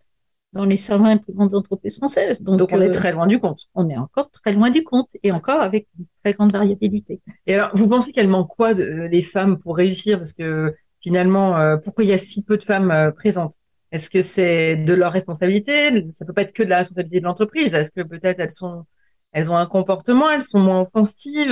dans 0.52 0.64
les 0.64 0.76
120 0.76 1.18
plus 1.18 1.32
grandes 1.32 1.54
entreprises 1.54 1.96
françaises. 1.96 2.42
Donc, 2.42 2.68
on 2.72 2.80
est 2.80 2.88
euh, 2.88 2.92
très 2.92 3.12
loin 3.12 3.26
du 3.26 3.38
compte. 3.38 3.68
On 3.74 3.88
est 3.88 3.96
encore 3.96 4.30
très 4.30 4.52
loin 4.52 4.70
du 4.70 4.82
compte 4.82 5.08
et 5.22 5.30
encore 5.32 5.60
avec 5.60 5.86
une 5.98 6.06
très 6.24 6.32
grande 6.32 6.52
variabilité. 6.52 7.20
Et 7.46 7.54
alors, 7.54 7.70
vous 7.74 7.88
pensez 7.88 8.12
qu'elles 8.12 8.28
manquent 8.28 8.54
quoi 8.54 8.74
de, 8.74 9.08
les 9.10 9.22
femmes 9.22 9.58
pour 9.58 9.76
réussir? 9.76 10.18
Parce 10.18 10.32
que 10.32 10.74
finalement, 11.00 11.56
euh, 11.56 11.76
pourquoi 11.76 12.04
il 12.04 12.10
y 12.10 12.12
a 12.12 12.18
si 12.18 12.44
peu 12.44 12.56
de 12.56 12.64
femmes 12.64 12.90
euh, 12.90 13.10
présentes? 13.12 13.54
Est-ce 13.92 14.10
que 14.10 14.22
c'est 14.22 14.76
de 14.76 14.94
leur 14.94 15.12
responsabilité? 15.12 16.06
Ça 16.14 16.24
peut 16.24 16.32
pas 16.32 16.42
être 16.42 16.52
que 16.52 16.62
de 16.62 16.68
la 16.68 16.78
responsabilité 16.78 17.20
de 17.20 17.24
l'entreprise. 17.24 17.74
Est-ce 17.74 17.90
que 17.90 18.02
peut-être 18.02 18.40
elles 18.40 18.50
sont, 18.50 18.84
elles 19.32 19.50
ont 19.50 19.56
un 19.56 19.66
comportement, 19.66 20.30
elles 20.30 20.42
sont 20.42 20.60
moins 20.60 20.80
offensives 20.80 21.50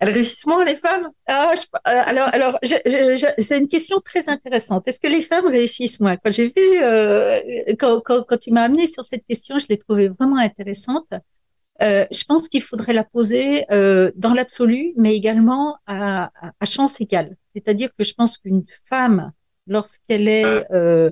elles 0.00 0.10
réussissent 0.10 0.46
moins, 0.46 0.64
les 0.64 0.76
femmes? 0.76 1.10
Ah, 1.26 1.52
euh, 1.52 1.78
Alors, 1.84 2.28
alors 2.32 2.58
c'est 2.62 3.58
une 3.58 3.68
question 3.68 4.00
très 4.00 4.28
intéressante. 4.28 4.88
Est-ce 4.88 4.98
que 4.98 5.08
les 5.08 5.20
femmes 5.20 5.46
réussissent? 5.46 6.00
Moins 6.00 6.16
Quand 6.16 6.32
j'ai 6.32 6.48
vu, 6.48 6.82
euh, 6.82 7.40
quand, 7.78 8.00
quand, 8.00 8.22
quand, 8.26 8.38
tu 8.38 8.50
m'as 8.50 8.62
amené 8.62 8.86
sur 8.86 9.04
cette 9.04 9.26
question, 9.26 9.58
je 9.58 9.66
l'ai 9.68 9.78
trouvée 9.78 10.08
vraiment 10.08 10.38
intéressante. 10.38 11.12
Euh, 11.82 12.06
je 12.10 12.24
pense 12.24 12.48
qu'il 12.48 12.62
faudrait 12.62 12.92
la 12.92 13.04
poser 13.04 13.64
euh, 13.72 14.10
dans 14.14 14.34
l'absolu, 14.34 14.92
mais 14.96 15.14
également 15.16 15.76
à, 15.86 16.30
à, 16.60 16.66
chance 16.66 17.00
égale. 17.00 17.36
C'est-à-dire 17.54 17.90
que 17.96 18.04
je 18.04 18.12
pense 18.14 18.36
qu'une 18.36 18.64
femme, 18.86 19.32
lorsqu'elle 19.66 20.28
est, 20.28 20.70
euh, 20.72 21.10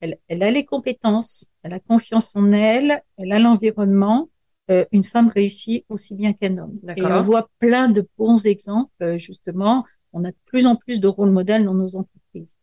elle, 0.00 0.18
elle 0.28 0.42
a 0.42 0.50
les 0.50 0.64
compétences, 0.64 1.46
elle 1.62 1.74
a 1.74 1.80
confiance 1.80 2.34
en 2.34 2.52
elle, 2.52 3.02
elle 3.18 3.32
a 3.32 3.38
l'environnement, 3.38 4.28
euh, 4.68 4.84
une 4.90 5.04
femme 5.04 5.28
réussit 5.28 5.84
aussi 5.88 6.14
bien 6.14 6.32
qu'un 6.32 6.58
homme. 6.58 6.80
Et 6.96 7.04
on 7.04 7.22
voit 7.22 7.48
plein 7.60 7.88
de 7.88 8.06
bons 8.18 8.46
exemples, 8.46 8.90
euh, 9.00 9.16
justement. 9.16 9.84
On 10.12 10.24
a 10.24 10.30
de 10.30 10.36
plus 10.46 10.66
en 10.66 10.74
plus 10.74 10.98
de 10.98 11.06
rôles 11.06 11.30
modèles 11.30 11.64
dans 11.64 11.74
nos 11.74 11.94
entreprises. 11.94 12.56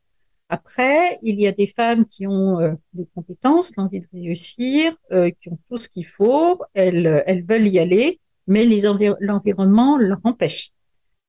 Après, 0.50 1.18
il 1.22 1.40
y 1.40 1.48
a 1.48 1.54
des 1.54 1.68
femmes 1.68 2.06
qui 2.06 2.28
ont 2.28 2.60
euh, 2.60 2.74
des 2.92 3.08
compétences, 3.16 3.76
l'envie 3.78 4.02
de 4.02 4.08
réussir, 4.12 4.96
qui 5.10 5.50
ont 5.50 5.58
tout 5.70 5.78
ce 5.78 5.88
qu'il 5.88 6.06
faut, 6.06 6.62
elles, 6.74 7.24
elles 7.26 7.46
veulent 7.46 7.68
y 7.68 7.80
aller, 7.80 8.20
mais 8.48 8.66
l'environnement 9.20 9.98
leur 9.98 10.20
empêche. 10.24 10.72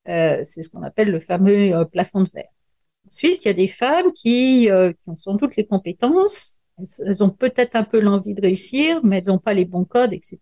C'est 0.05 0.61
ce 0.61 0.69
qu'on 0.69 0.83
appelle 0.83 1.09
le 1.09 1.19
fameux 1.19 1.85
plafond 1.85 2.21
de 2.23 2.29
verre. 2.33 2.49
Ensuite, 3.07 3.45
il 3.45 3.47
y 3.47 3.51
a 3.51 3.53
des 3.53 3.67
femmes 3.67 4.11
qui, 4.13 4.67
qui 4.67 5.09
ont 5.09 5.15
sans 5.15 5.35
doute 5.35 5.55
les 5.55 5.65
compétences, 5.65 6.59
elles, 6.77 7.23
ont 7.23 7.29
peut-être 7.29 7.75
un 7.75 7.83
peu 7.83 7.99
l'envie 7.99 8.33
de 8.33 8.41
réussir, 8.41 8.99
mais 9.03 9.17
elles 9.17 9.27
n'ont 9.27 9.39
pas 9.39 9.53
les 9.53 9.65
bons 9.65 9.85
codes, 9.85 10.13
etc. 10.13 10.39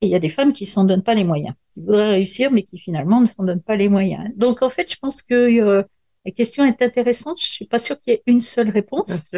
Et 0.00 0.06
il 0.06 0.10
y 0.10 0.14
a 0.14 0.20
des 0.20 0.28
femmes 0.28 0.52
qui 0.52 0.66
s'en 0.66 0.84
donnent 0.84 1.02
pas 1.02 1.14
les 1.14 1.24
moyens, 1.24 1.54
qui 1.72 1.80
voudraient 1.80 2.10
réussir, 2.10 2.50
mais 2.52 2.62
qui 2.62 2.78
finalement 2.78 3.20
ne 3.20 3.26
s'en 3.26 3.44
donnent 3.44 3.62
pas 3.62 3.76
les 3.76 3.88
moyens. 3.88 4.30
Donc 4.36 4.62
en 4.62 4.70
fait, 4.70 4.90
je 4.90 4.96
pense 4.96 5.22
que 5.22 5.34
euh, 5.34 5.82
la 6.24 6.32
question 6.32 6.64
est 6.64 6.82
intéressante. 6.82 7.40
Je 7.40 7.46
suis 7.46 7.66
pas 7.66 7.78
sûre 7.78 8.00
qu'il 8.00 8.12
y 8.12 8.16
ait 8.16 8.22
une 8.26 8.40
seule 8.40 8.70
réponse. 8.70 9.30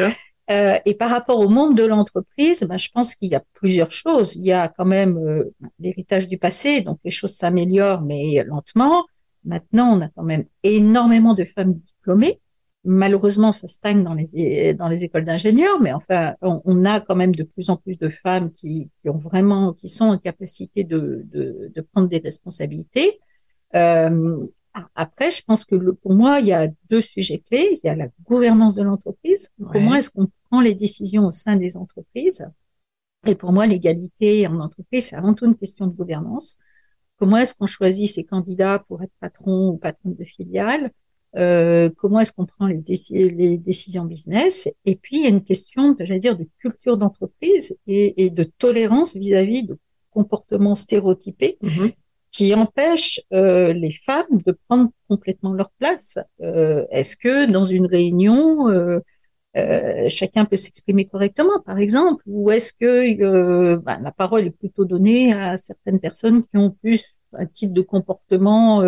Euh, 0.49 0.79
et 0.85 0.93
par 0.93 1.09
rapport 1.09 1.39
au 1.39 1.49
monde 1.49 1.75
de 1.75 1.83
l'entreprise, 1.83 2.63
ben, 2.63 2.77
je 2.77 2.89
pense 2.93 3.15
qu'il 3.15 3.29
y 3.29 3.35
a 3.35 3.43
plusieurs 3.53 3.91
choses. 3.91 4.35
Il 4.35 4.43
y 4.43 4.53
a 4.53 4.69
quand 4.69 4.85
même 4.85 5.17
euh, 5.17 5.53
l'héritage 5.79 6.27
du 6.27 6.37
passé, 6.37 6.81
donc 6.81 6.99
les 7.03 7.11
choses 7.11 7.33
s'améliorent, 7.33 8.01
mais 8.01 8.43
lentement. 8.45 9.05
Maintenant, 9.43 9.97
on 9.97 10.01
a 10.01 10.09
quand 10.09 10.23
même 10.23 10.45
énormément 10.63 11.33
de 11.33 11.43
femmes 11.43 11.73
diplômées. 11.73 12.39
Malheureusement, 12.89 13.51
ça 13.51 13.67
stagne 13.67 14.01
dans 14.01 14.13
les 14.13 14.73
dans 14.73 14.87
les 14.87 15.03
écoles 15.03 15.25
d'ingénieurs, 15.25 15.81
mais 15.81 15.91
enfin, 15.91 16.35
on, 16.41 16.85
a 16.85 17.01
quand 17.01 17.17
même 17.17 17.35
de 17.35 17.43
plus 17.43 17.69
en 17.69 17.75
plus 17.75 17.99
de 17.99 18.07
femmes 18.07 18.49
qui, 18.53 18.89
qui 19.01 19.09
ont 19.09 19.17
vraiment, 19.17 19.73
qui 19.73 19.89
sont 19.89 20.05
en 20.05 20.17
capacité 20.17 20.85
de, 20.85 21.25
de, 21.25 21.69
de 21.75 21.81
prendre 21.81 22.07
des 22.07 22.19
responsabilités. 22.19 23.19
Euh, 23.75 24.47
après, 24.95 25.31
je 25.31 25.43
pense 25.43 25.65
que 25.65 25.75
pour 25.75 26.13
moi, 26.13 26.39
il 26.39 26.47
y 26.47 26.53
a 26.53 26.69
deux 26.89 27.01
sujets 27.01 27.39
clés. 27.39 27.79
Il 27.83 27.87
y 27.87 27.89
a 27.89 27.95
la 27.95 28.07
gouvernance 28.23 28.75
de 28.75 28.83
l'entreprise. 28.83 29.49
Comment 29.73 29.95
est-ce 29.95 30.09
qu'on 30.09 30.29
prend 30.49 30.61
les 30.61 30.73
décisions 30.73 31.25
au 31.25 31.31
sein 31.31 31.57
des 31.57 31.75
entreprises? 31.75 32.47
Et 33.25 33.35
pour 33.35 33.51
moi, 33.51 33.67
l'égalité 33.67 34.47
en 34.47 34.61
entreprise, 34.61 35.07
c'est 35.07 35.17
avant 35.17 35.33
tout 35.33 35.45
une 35.45 35.57
question 35.57 35.87
de 35.87 35.93
gouvernance. 35.93 36.57
Comment 37.17 37.35
est-ce 37.35 37.53
qu'on 37.53 37.67
choisit 37.67 38.09
ses 38.09 38.23
candidats 38.23 38.79
pour 38.87 39.03
être 39.03 39.11
patron 39.19 39.71
ou 39.71 39.77
patron 39.77 40.11
de 40.11 40.23
filiale? 40.23 40.91
Euh, 41.35 41.89
comment 41.97 42.19
est-ce 42.19 42.31
qu'on 42.31 42.45
prend 42.45 42.67
les, 42.67 42.83
les, 43.11 43.57
décisions 43.57 44.05
business? 44.05 44.69
Et 44.85 44.95
puis, 44.95 45.17
il 45.17 45.23
y 45.23 45.25
a 45.25 45.29
une 45.29 45.43
question, 45.43 45.95
j'allais 45.99 46.19
dire, 46.19 46.37
de 46.37 46.47
culture 46.59 46.97
d'entreprise 46.97 47.77
et, 47.85 48.23
et, 48.25 48.29
de 48.29 48.43
tolérance 48.43 49.15
vis-à-vis 49.15 49.63
de 49.63 49.77
comportements 50.11 50.73
stéréotypés 50.73 51.57
mm-hmm. 51.61 51.93
qui 52.31 52.55
empêchent 52.55 53.21
euh, 53.33 53.73
les 53.73 53.91
femmes 53.91 54.41
de 54.45 54.57
prendre 54.67 54.89
complètement 55.09 55.53
leur 55.53 55.69
place. 55.71 56.17
Euh, 56.41 56.85
est-ce 56.91 57.17
que 57.17 57.45
dans 57.45 57.65
une 57.65 57.85
réunion, 57.85 59.01
chacun 60.07 60.45
peut 60.45 60.55
s'exprimer 60.55 61.05
correctement, 61.05 61.59
par 61.65 61.77
exemple, 61.77 62.23
ou 62.25 62.51
est-ce 62.51 62.73
que 62.73 63.75
bah, 63.75 63.99
la 64.01 64.11
parole 64.11 64.45
est 64.45 64.51
plutôt 64.51 64.85
donnée 64.85 65.33
à 65.33 65.57
certaines 65.57 65.99
personnes 65.99 66.43
qui 66.43 66.57
ont 66.57 66.71
plus 66.71 67.03
un 67.33 67.45
type 67.45 67.73
de 67.73 67.81
comportement 67.81 68.81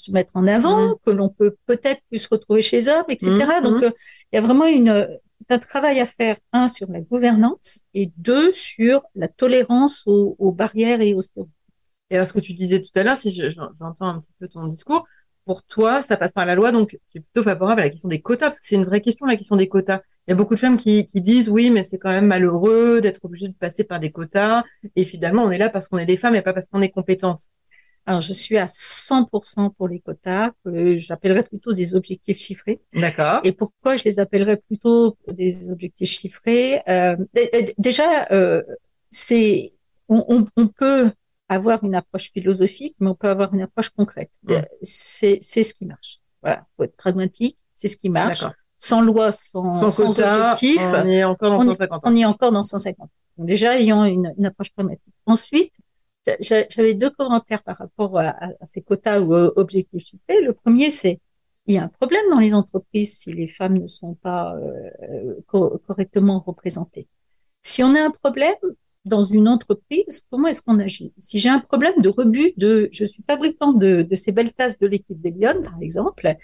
se 0.00 0.10
mettre 0.10 0.32
en 0.34 0.46
avant, 0.46 0.88
mmh. 0.88 0.94
que 1.04 1.10
l'on 1.10 1.28
peut 1.28 1.56
peut-être 1.66 2.00
plus 2.08 2.18
se 2.18 2.28
retrouver 2.30 2.62
chez 2.62 2.88
eux, 2.88 3.02
etc. 3.08 3.30
Mmh. 3.30 3.64
Donc, 3.64 3.82
mmh. 3.82 3.84
Euh, 3.84 3.90
il 4.32 4.36
y 4.36 4.38
a 4.38 4.42
vraiment 4.42 4.66
une, 4.66 5.08
un 5.48 5.58
travail 5.58 6.00
à 6.00 6.06
faire, 6.06 6.36
un, 6.52 6.68
sur 6.68 6.90
la 6.90 7.00
gouvernance 7.00 7.80
et 7.94 8.10
deux, 8.16 8.52
sur 8.52 9.02
la 9.14 9.28
tolérance 9.28 10.04
aux, 10.06 10.52
barrières 10.52 11.00
et 11.00 11.14
aux 11.14 11.20
stéréotypes. 11.20 11.54
Et 12.10 12.16
alors, 12.16 12.26
ce 12.26 12.32
que 12.32 12.40
tu 12.40 12.54
disais 12.54 12.80
tout 12.80 12.90
à 12.96 13.02
l'heure, 13.02 13.16
si 13.16 13.32
j'entends 13.50 14.06
un 14.06 14.18
petit 14.18 14.32
peu 14.38 14.48
ton 14.48 14.66
discours, 14.66 15.06
pour 15.44 15.62
toi, 15.64 16.02
ça 16.02 16.16
passe 16.16 16.32
par 16.32 16.44
la 16.46 16.54
loi, 16.54 16.70
donc 16.72 16.90
tu 17.10 17.18
es 17.18 17.20
plutôt 17.20 17.42
favorable 17.42 17.80
à 17.80 17.84
la 17.84 17.90
question 17.90 18.08
des 18.08 18.20
quotas, 18.20 18.46
parce 18.46 18.60
que 18.60 18.66
c'est 18.66 18.76
une 18.76 18.84
vraie 18.84 19.00
question, 19.00 19.26
la 19.26 19.36
question 19.36 19.56
des 19.56 19.68
quotas. 19.68 20.00
Il 20.26 20.30
y 20.30 20.32
a 20.32 20.36
beaucoup 20.36 20.54
de 20.54 20.60
femmes 20.60 20.76
qui, 20.76 21.06
qui 21.08 21.20
disent 21.20 21.48
oui, 21.48 21.70
mais 21.70 21.82
c'est 21.82 21.98
quand 21.98 22.10
même 22.10 22.26
malheureux 22.26 23.00
d'être 23.00 23.24
obligé 23.24 23.48
de 23.48 23.54
passer 23.54 23.84
par 23.84 24.00
des 24.00 24.10
quotas, 24.10 24.64
et 24.96 25.04
finalement, 25.04 25.44
on 25.44 25.50
est 25.50 25.58
là 25.58 25.70
parce 25.70 25.88
qu'on 25.88 25.98
est 25.98 26.06
des 26.06 26.16
femmes 26.16 26.34
et 26.34 26.42
pas 26.42 26.52
parce 26.52 26.68
qu'on 26.68 26.82
est 26.82 26.90
compétentes. 26.90 27.40
Alors, 28.10 28.22
je 28.22 28.32
suis 28.32 28.58
à 28.58 28.66
100% 28.66 29.72
pour 29.72 29.86
les 29.86 30.00
quotas, 30.00 30.50
que 30.64 30.98
j'appellerais 30.98 31.44
plutôt 31.44 31.72
des 31.72 31.94
objectifs 31.94 32.38
chiffrés. 32.38 32.80
D'accord. 32.92 33.40
Et 33.44 33.52
pourquoi 33.52 33.96
je 33.96 34.02
les 34.02 34.18
appellerais 34.18 34.56
plutôt 34.56 35.16
des 35.28 35.70
objectifs 35.70 36.10
chiffrés 36.10 36.82
euh, 36.88 37.16
Déjà, 37.78 38.26
euh, 38.32 38.64
c'est 39.10 39.74
on, 40.08 40.44
on, 40.56 40.66
peut 40.66 41.12
avoir 41.48 41.84
une 41.84 41.94
approche 41.94 42.32
philosophique, 42.32 42.96
mais 42.98 43.10
on 43.10 43.14
peut 43.14 43.28
avoir 43.28 43.54
une 43.54 43.62
approche 43.62 43.90
concrète. 43.90 44.32
Euh, 44.50 44.60
c'est 44.82 45.38
c'est 45.40 45.62
ce 45.62 45.72
qui 45.72 45.86
marche. 45.86 46.18
Voilà, 46.42 46.66
faut 46.76 46.82
être 46.82 46.96
pragmatique, 46.96 47.58
c'est 47.76 47.86
ce 47.86 47.96
qui 47.96 48.08
marche. 48.08 48.44
Sans 48.76 49.02
loi, 49.02 49.30
sans, 49.30 49.70
sans, 49.70 49.90
sans 49.90 50.18
objectif, 50.18 50.80
on 50.80 51.06
est 51.06 51.22
encore 51.22 51.50
dans 51.50 51.62
150. 51.62 52.00
On, 52.02 52.16
est 52.16 52.24
encore 52.24 52.50
dans 52.50 52.64
150. 52.64 53.08
Donc 53.36 53.46
déjà, 53.46 53.78
ayant 53.78 54.04
une, 54.04 54.34
une 54.36 54.46
approche 54.46 54.70
pragmatique. 54.70 55.14
Ensuite, 55.26 55.74
j'avais 56.40 56.94
deux 56.94 57.10
commentaires 57.10 57.62
par 57.62 57.78
rapport 57.78 58.18
à, 58.18 58.34
ces 58.66 58.82
quotas 58.82 59.20
ou 59.20 59.34
objectifs 59.34 60.04
chiffrés. 60.04 60.42
Le 60.42 60.52
premier, 60.52 60.90
c'est 60.90 61.20
il 61.66 61.74
y 61.74 61.78
a 61.78 61.84
un 61.84 61.88
problème 61.88 62.24
dans 62.30 62.38
les 62.38 62.54
entreprises 62.54 63.18
si 63.18 63.32
les 63.32 63.46
femmes 63.46 63.78
ne 63.78 63.86
sont 63.86 64.14
pas 64.14 64.56
euh, 64.56 65.34
correctement 65.86 66.40
représentées. 66.40 67.06
Si 67.60 67.82
on 67.82 67.94
a 67.94 68.00
un 68.00 68.10
problème 68.10 68.56
dans 69.04 69.22
une 69.22 69.46
entreprise, 69.46 70.24
comment 70.30 70.48
est-ce 70.48 70.62
qu'on 70.62 70.78
agit? 70.78 71.12
Si 71.20 71.38
j'ai 71.38 71.48
un 71.48 71.60
problème 71.60 71.94
de 72.00 72.08
rebut 72.08 72.52
de, 72.56 72.88
je 72.92 73.04
suis 73.04 73.22
fabricant 73.22 73.72
de, 73.72 74.06
ces 74.14 74.32
belles 74.32 74.52
tasses 74.52 74.78
de 74.78 74.86
l'équipe 74.86 75.20
des 75.20 75.30
Lyon, 75.30 75.62
par 75.62 75.80
exemple, 75.80 76.34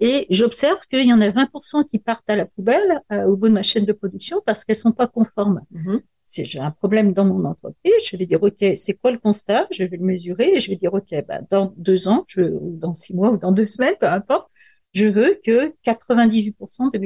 et 0.00 0.26
j'observe 0.28 0.78
qu'il 0.90 1.06
y 1.06 1.12
en 1.12 1.20
a 1.20 1.28
20% 1.28 1.88
qui 1.88 1.98
partent 1.98 2.28
à 2.28 2.36
la 2.36 2.46
poubelle 2.46 3.00
euh, 3.12 3.24
au 3.24 3.36
bout 3.36 3.48
de 3.48 3.54
ma 3.54 3.62
chaîne 3.62 3.84
de 3.84 3.92
production 3.92 4.42
parce 4.44 4.64
qu'elles 4.64 4.76
sont 4.76 4.92
pas 4.92 5.06
conformes. 5.06 5.62
Mm-hmm 5.72 6.02
si 6.34 6.44
j'ai 6.44 6.58
un 6.58 6.72
problème 6.72 7.12
dans 7.12 7.24
mon 7.24 7.44
entreprise, 7.44 7.92
je 8.10 8.16
vais 8.16 8.26
dire, 8.26 8.42
OK, 8.42 8.64
c'est 8.74 8.94
quoi 8.94 9.12
le 9.12 9.18
constat? 9.18 9.68
Je 9.70 9.84
vais 9.84 9.96
le 9.96 10.04
mesurer 10.04 10.56
et 10.56 10.60
je 10.60 10.68
vais 10.68 10.76
dire, 10.76 10.92
OK, 10.92 11.14
bah, 11.28 11.40
dans 11.48 11.72
deux 11.76 12.08
ans, 12.08 12.24
je, 12.26 12.40
ou 12.40 12.76
dans 12.76 12.94
six 12.94 13.14
mois 13.14 13.30
ou 13.30 13.36
dans 13.36 13.52
deux 13.52 13.66
semaines, 13.66 13.94
peu 14.00 14.08
importe, 14.08 14.50
je 14.94 15.06
veux 15.06 15.40
que 15.44 15.72
98% 15.86 16.92
de 16.92 16.98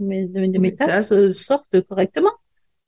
mes, 0.00 0.26
de, 0.26 0.58
mes, 0.58 0.74
tasses 0.74 1.12
euh, 1.12 1.30
sortent 1.30 1.80
correctement. 1.82 2.32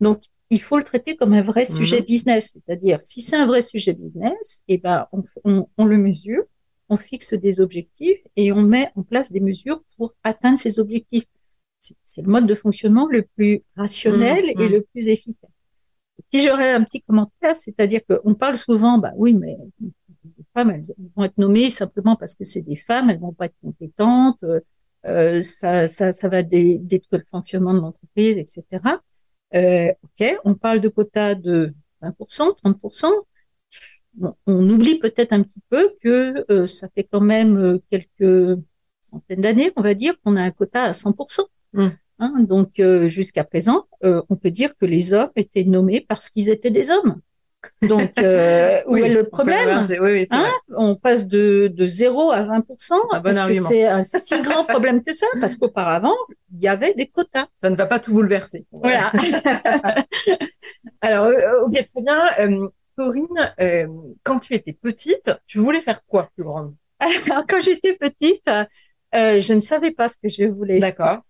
Donc, 0.00 0.24
il 0.50 0.60
faut 0.60 0.78
le 0.78 0.84
traiter 0.84 1.14
comme 1.16 1.32
un 1.32 1.42
vrai 1.42 1.62
mhm. 1.62 1.76
sujet 1.76 2.00
business. 2.02 2.54
C'est-à-dire, 2.54 3.00
si 3.00 3.20
c'est 3.20 3.36
un 3.36 3.46
vrai 3.46 3.62
sujet 3.62 3.92
business, 3.92 4.62
eh 4.66 4.78
ben, 4.78 5.06
on, 5.12 5.22
on, 5.44 5.68
on, 5.78 5.84
le 5.84 5.98
mesure, 5.98 6.42
on 6.88 6.96
fixe 6.96 7.34
des 7.34 7.60
objectifs 7.60 8.20
et 8.34 8.50
on 8.50 8.62
met 8.62 8.90
en 8.96 9.02
place 9.04 9.30
des 9.30 9.40
mesures 9.40 9.82
pour 9.96 10.14
atteindre 10.24 10.58
ces 10.58 10.80
objectifs. 10.80 11.26
C'est 12.04 12.22
le 12.22 12.28
mode 12.28 12.46
de 12.46 12.54
fonctionnement 12.54 13.06
le 13.06 13.22
plus 13.36 13.62
rationnel 13.76 14.44
mhm. 14.56 14.60
et 14.60 14.68
le 14.68 14.82
plus 14.82 15.08
efficace. 15.08 15.53
Si 16.32 16.46
j'aurais 16.46 16.72
un 16.72 16.84
petit 16.84 17.02
commentaire, 17.02 17.56
c'est-à-dire 17.56 18.00
qu'on 18.08 18.34
parle 18.34 18.56
souvent, 18.56 18.98
bah 18.98 19.12
oui, 19.16 19.34
mais 19.34 19.56
les 19.80 20.44
femmes, 20.54 20.70
elles 20.70 20.86
vont 21.16 21.24
être 21.24 21.38
nommées 21.38 21.70
simplement 21.70 22.16
parce 22.16 22.34
que 22.34 22.44
c'est 22.44 22.62
des 22.62 22.76
femmes, 22.76 23.10
elles 23.10 23.18
vont 23.18 23.32
pas 23.32 23.46
être 23.46 23.56
compétentes, 23.62 24.44
euh, 25.06 25.42
ça, 25.42 25.86
ça, 25.88 26.12
ça 26.12 26.28
va 26.28 26.42
détruire 26.42 27.20
le 27.20 27.26
fonctionnement 27.30 27.74
de 27.74 27.80
l'entreprise, 27.80 28.38
etc. 28.38 28.98
Euh, 29.54 29.92
ok, 30.02 30.38
on 30.44 30.54
parle 30.54 30.80
de 30.80 30.88
quotas 30.88 31.34
de 31.34 31.74
20%, 32.02 32.56
30%. 32.64 33.12
on 34.46 34.68
oublie 34.68 34.98
peut-être 34.98 35.32
un 35.32 35.42
petit 35.42 35.60
peu 35.68 35.94
que 36.00 36.44
euh, 36.50 36.66
ça 36.66 36.88
fait 36.94 37.04
quand 37.04 37.20
même 37.20 37.56
euh, 37.56 37.78
quelques 37.90 38.58
centaines 39.04 39.40
d'années, 39.40 39.72
on 39.76 39.82
va 39.82 39.94
dire, 39.94 40.14
qu'on 40.22 40.36
a 40.36 40.42
un 40.42 40.50
quota 40.50 40.84
à 40.84 40.92
100%. 40.92 41.46
Hein. 42.18 42.34
Donc 42.40 42.80
jusqu'à 43.08 43.44
présent, 43.44 43.86
on 44.02 44.36
peut 44.36 44.50
dire 44.50 44.76
que 44.76 44.86
les 44.86 45.12
hommes 45.12 45.30
étaient 45.36 45.64
nommés 45.64 46.04
parce 46.08 46.30
qu'ils 46.30 46.50
étaient 46.50 46.70
des 46.70 46.90
hommes. 46.90 47.20
Donc, 47.82 48.12
euh, 48.18 48.82
où 48.86 48.96
est 48.96 49.08
le 49.08 49.24
problème 49.24 49.86
hein 50.30 50.50
On 50.74 50.96
passe 50.96 51.26
de, 51.26 51.70
de 51.72 51.86
0 51.86 52.30
à 52.30 52.44
20 52.44 52.64
Est-ce 52.70 53.46
que 53.46 53.52
c'est 53.54 53.86
un 53.86 54.02
si 54.02 54.40
grand 54.42 54.64
problème 54.68 55.02
que 55.02 55.12
ça 55.12 55.26
Parce 55.40 55.56
qu'auparavant, 55.56 56.14
il 56.54 56.62
y 56.62 56.68
avait 56.68 56.94
des 56.94 57.06
quotas. 57.06 57.46
Ça 57.62 57.70
ne 57.70 57.76
va 57.76 57.86
pas 57.86 57.98
tout 57.98 58.12
bouleverser. 58.12 58.66
Voilà. 58.70 59.12
Alors, 61.00 61.26
euh, 61.26 61.64
ok, 61.64 61.72
très 61.72 62.02
bien. 62.02 62.24
Euh, 62.40 62.68
Corinne, 62.96 63.52
euh, 63.60 63.86
quand 64.22 64.38
tu 64.38 64.54
étais 64.54 64.72
petite, 64.72 65.30
tu 65.46 65.58
voulais 65.58 65.80
faire 65.80 66.02
quoi 66.06 66.30
plus 66.34 66.44
grande? 66.44 66.74
Alors, 66.98 67.44
quand 67.48 67.60
j'étais 67.60 67.94
petite, 67.94 68.48
euh, 69.14 69.40
je 69.40 69.52
ne 69.52 69.60
savais 69.60 69.92
pas 69.92 70.08
ce 70.08 70.16
que 70.22 70.28
je 70.28 70.44
voulais 70.44 70.80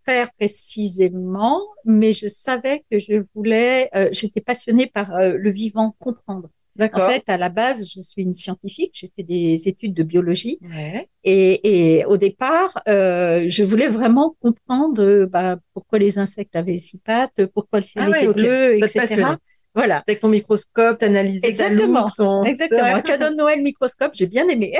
faire 0.05 0.33
précisément, 0.38 1.61
mais 1.85 2.12
je 2.12 2.26
savais 2.26 2.85
que 2.91 2.99
je 2.99 3.25
voulais. 3.35 3.91
Euh, 3.95 4.09
J'étais 4.12 4.41
passionnée 4.41 4.87
par 4.87 5.14
euh, 5.14 5.37
le 5.37 5.50
vivant, 5.50 5.95
comprendre. 5.99 6.49
En 6.81 7.09
fait, 7.09 7.23
à 7.29 7.37
la 7.37 7.50
base, 7.50 7.88
je 7.88 8.00
suis 8.00 8.23
une 8.23 8.33
scientifique. 8.33 8.91
J'ai 8.95 9.12
fait 9.14 9.23
des 9.23 9.69
études 9.69 9.95
de 9.95 10.03
biologie, 10.03 10.59
ouais. 10.62 11.09
et, 11.23 11.99
et, 11.99 12.05
au 12.05 12.17
départ, 12.17 12.83
euh, 12.88 13.47
je 13.49 13.62
voulais 13.62 13.87
vraiment 13.87 14.35
comprendre 14.41 15.26
bah, 15.26 15.59
pourquoi 15.73 16.00
les 16.00 16.19
insectes 16.19 16.57
avaient 16.57 16.79
six 16.79 16.99
pattes, 16.99 17.47
pourquoi 17.55 17.79
le 17.79 17.85
ciel 17.85 18.11
ah 18.12 18.19
était 18.19 18.33
bleu, 18.33 18.75
etc. 18.75 19.37
Voilà. 19.75 20.02
Avec 20.07 20.21
ton 20.21 20.28
microscope, 20.28 20.99
t'analyses 20.99 21.40
Exactement. 21.43 22.09
ton... 22.16 22.45
Exactement. 22.45 23.02
Cadeau 23.02 23.31
de 23.31 23.35
Noël 23.35 23.61
microscope, 23.61 24.12
j'ai 24.14 24.26
bien 24.26 24.49
aimé. 24.49 24.73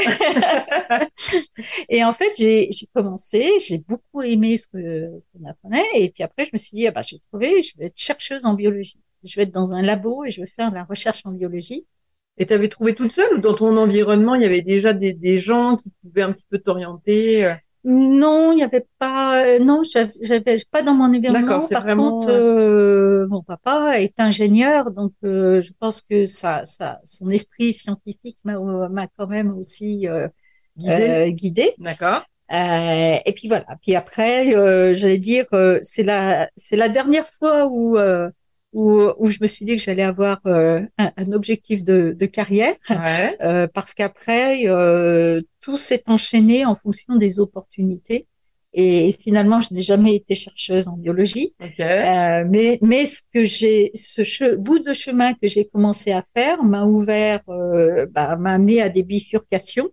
et 1.89 2.05
en 2.05 2.13
fait, 2.13 2.33
j'ai 2.37 2.71
commencé, 2.95 3.51
j'ai 3.61 3.79
beaucoup 3.79 4.23
aimé 4.23 4.57
ce 4.57 4.67
qu'on 4.69 5.49
apprenait. 5.49 5.85
Et 5.97 6.11
puis 6.11 6.23
après, 6.23 6.45
je 6.45 6.51
me 6.53 6.59
suis 6.59 6.77
dit, 6.77 6.87
ah 6.87 6.93
bah, 6.93 7.03
j'ai 7.03 7.21
trouvé, 7.31 7.63
je 7.63 7.77
vais 7.77 7.87
être 7.87 7.99
chercheuse 7.99 8.47
en 8.47 8.55
biologie. 8.55 9.01
Je 9.25 9.35
vais 9.37 9.43
être 9.43 9.55
dans 9.55 9.73
un 9.73 9.83
labo 9.83 10.25
et 10.25 10.31
je 10.31 10.41
vais 10.41 10.47
faire 10.47 10.71
la 10.71 10.85
recherche 10.85 11.23
en 11.25 11.33
biologie. 11.33 11.87
Et 12.37 12.47
tu 12.47 12.53
avais 12.53 12.69
trouvé 12.69 12.95
toute 12.95 13.13
seule 13.13 13.35
ou 13.35 13.39
dans 13.39 13.55
ton 13.55 13.77
environnement, 13.77 14.35
il 14.35 14.43
y 14.43 14.45
avait 14.45 14.63
déjà 14.63 14.93
des, 14.93 15.13
des 15.13 15.39
gens 15.39 15.77
qui 15.77 15.91
pouvaient 16.03 16.23
un 16.23 16.33
petit 16.33 16.45
peu 16.51 16.59
t'orienter 16.59 17.47
euh? 17.47 17.55
Non, 17.85 18.53
il 18.53 18.57
n'y 18.57 18.63
avait 18.63 18.87
pas. 18.99 19.45
Euh, 19.45 19.59
non, 19.59 19.83
j'avais 19.85 20.57
pas 20.71 20.83
dans 20.83 20.95
mon 20.95 21.05
environnement. 21.15 21.61
Par 21.69 21.83
vraiment... 21.83 22.21
contre, 22.21 22.31
euh, 22.31 23.27
mon 23.29 23.43
papa 23.43 24.01
est 24.01 24.19
ingénieur, 24.19 24.91
donc 24.91 25.13
euh, 25.23 25.61
je 25.61 25.71
pense 25.79 26.01
que 26.01 26.25
ça, 26.25 26.65
ça, 26.65 27.01
son 27.05 27.29
esprit 27.29 27.75
scientifique 27.75 28.39
m'a 28.43 29.07
quand 29.19 29.27
même 29.27 29.57
aussi 29.59 30.07
guidé. 30.79 31.33
guidé. 31.35 31.75
D'accord. 31.79 32.23
et 32.51 33.33
puis 33.37 33.49
voilà. 33.49 33.67
Puis 33.83 33.95
après, 33.95 34.95
j'allais 34.95 35.19
dire, 35.19 35.45
c'est 35.83 36.05
la, 36.05 36.49
c'est 36.57 36.77
la 36.77 36.89
dernière 36.89 37.29
fois 37.39 37.67
où 37.67 37.99
où, 38.75 39.09
où 39.19 39.31
je 39.31 39.39
me 39.41 39.47
suis 39.47 39.65
dit 39.65 39.77
que 39.77 39.83
j'allais 39.83 40.03
avoir 40.03 40.41
euh, 40.47 40.81
un, 40.99 41.13
un, 41.17 41.33
objectif 41.33 41.85
de, 41.85 42.15
de 42.19 42.27
carrière, 42.27 42.75
ouais. 42.91 43.37
euh, 43.41 43.69
parce 43.73 43.95
qu'après, 43.95 44.67
euh, 44.67 45.41
tout 45.61 45.77
s'est 45.77 46.03
enchaîné 46.07 46.67
en 46.67 46.75
fonction 46.75 47.17
des 47.17 47.39
opportunités. 47.41 48.27
Et 48.77 49.17
finalement, 49.21 49.61
je 49.61 49.73
n'ai 49.73 49.83
jamais 49.83 50.17
été 50.17 50.35
chercheuse 50.35 50.89
en 50.89 50.97
biologie, 50.97 51.55
okay. 51.61 51.85
Euh, 51.85 52.45
mais 52.51 52.81
mais 52.83 53.05
ce 53.05 53.23
que 53.33 53.45
j'ai, 53.45 53.93
ce 53.95 54.57
bout 54.57 54.81
de 54.81 54.93
chemin 54.93 55.33
que 55.35 55.47
j'ai 55.47 55.65
commencé 55.65 56.11
à 56.11 56.25
faire 56.37 56.65
m'a 56.65 56.85
ouvert, 56.85 57.41
euh, 57.49 58.07
bah, 58.11 58.35
m'a 58.35 58.55
amené 58.55 58.83
à 58.83 58.89
des 58.89 59.05
bifurcations. 59.05 59.89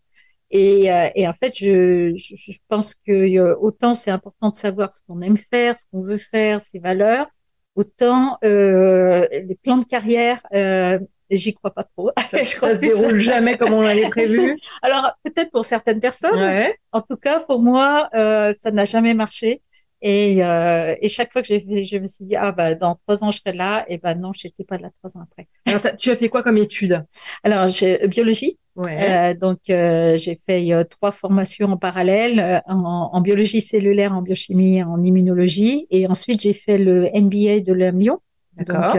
Et, 0.49 0.87
et, 1.15 1.27
en 1.29 1.33
fait, 1.41 1.53
je, 1.55 2.13
je, 2.17 2.35
je 2.35 2.57
pense 2.67 2.95
que 3.07 3.55
autant 3.55 3.95
c'est 3.95 4.11
important 4.11 4.49
de 4.49 4.55
savoir 4.55 4.91
ce 4.91 4.99
qu'on 5.07 5.21
aime 5.21 5.37
faire, 5.37 5.77
ce 5.77 5.85
qu'on 5.89 6.01
veut 6.01 6.17
faire, 6.17 6.59
ses 6.59 6.79
valeurs, 6.79 7.27
Autant 7.75 8.37
euh, 8.43 9.27
les 9.31 9.57
plans 9.63 9.77
de 9.77 9.85
carrière, 9.85 10.41
euh, 10.53 10.99
j'y 11.29 11.53
crois 11.53 11.71
pas 11.73 11.83
trop. 11.83 12.11
Ça, 12.17 12.43
je 12.43 12.55
crois 12.55 12.75
se 12.75 12.79
déroule 12.81 13.19
jamais 13.19 13.57
comme 13.57 13.73
on 13.73 13.81
l'avait 13.81 14.09
prévu. 14.09 14.57
Alors 14.81 15.11
peut-être 15.23 15.51
pour 15.51 15.65
certaines 15.65 15.99
personnes. 15.99 16.37
Ouais. 16.39 16.75
En 16.91 17.01
tout 17.01 17.17
cas, 17.17 17.39
pour 17.39 17.61
moi, 17.61 18.09
euh, 18.13 18.51
ça 18.53 18.71
n'a 18.71 18.85
jamais 18.85 19.13
marché. 19.13 19.61
Et, 20.03 20.43
euh, 20.43 20.95
et 20.99 21.09
chaque 21.09 21.31
fois 21.31 21.43
que 21.43 21.47
j'ai 21.47 21.83
je 21.83 21.97
me 21.97 22.07
suis 22.07 22.25
dit 22.25 22.35
ah 22.35 22.51
bah 22.51 22.73
dans 22.73 22.95
trois 22.95 23.23
ans 23.23 23.29
je 23.29 23.37
serai 23.37 23.53
là 23.55 23.85
et 23.87 23.99
ben 23.99 24.15
non 24.15 24.33
j'étais 24.33 24.63
pas 24.63 24.79
là 24.79 24.89
trois 24.99 25.15
ans 25.15 25.23
après. 25.23 25.47
Alors 25.67 25.95
tu 25.95 26.09
as 26.09 26.15
fait 26.15 26.27
quoi 26.27 26.41
comme 26.41 26.57
étude? 26.57 27.05
Alors 27.43 27.69
j'ai 27.69 28.07
biologie. 28.07 28.57
Ouais. 28.75 29.31
Euh, 29.31 29.33
donc 29.33 29.59
euh, 29.69 30.15
j'ai 30.15 30.39
fait 30.47 30.73
euh, 30.73 30.83
trois 30.85 31.11
formations 31.11 31.67
en 31.73 31.77
parallèle 31.77 32.61
en, 32.67 33.09
en, 33.11 33.21
biologie 33.21 33.59
cellulaire, 33.59 34.13
en 34.13 34.21
biochimie, 34.21 34.81
en 34.81 35.03
immunologie 35.03 35.87
et 35.89 36.07
ensuite 36.07 36.41
j'ai 36.41 36.53
fait 36.53 36.77
le 36.77 37.09
MBA 37.13 37.61
de 37.61 37.73
Lyon. 37.73 38.19
Donc 38.57 38.93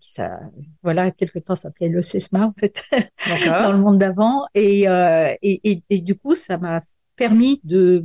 qui 0.00 0.12
ça 0.12 0.40
voilà 0.82 1.10
quelque 1.10 1.38
temps 1.38 1.54
s'appelait 1.54 1.88
le 1.88 2.02
CESMA 2.02 2.46
en 2.46 2.54
fait 2.58 2.84
dans 3.46 3.72
le 3.72 3.78
monde 3.78 3.98
d'avant 3.98 4.46
et, 4.54 4.82
et, 4.82 5.70
et, 5.70 5.82
et 5.90 6.00
du 6.00 6.14
coup 6.14 6.34
ça 6.34 6.56
m'a 6.56 6.80
permis 7.16 7.60
de 7.64 8.02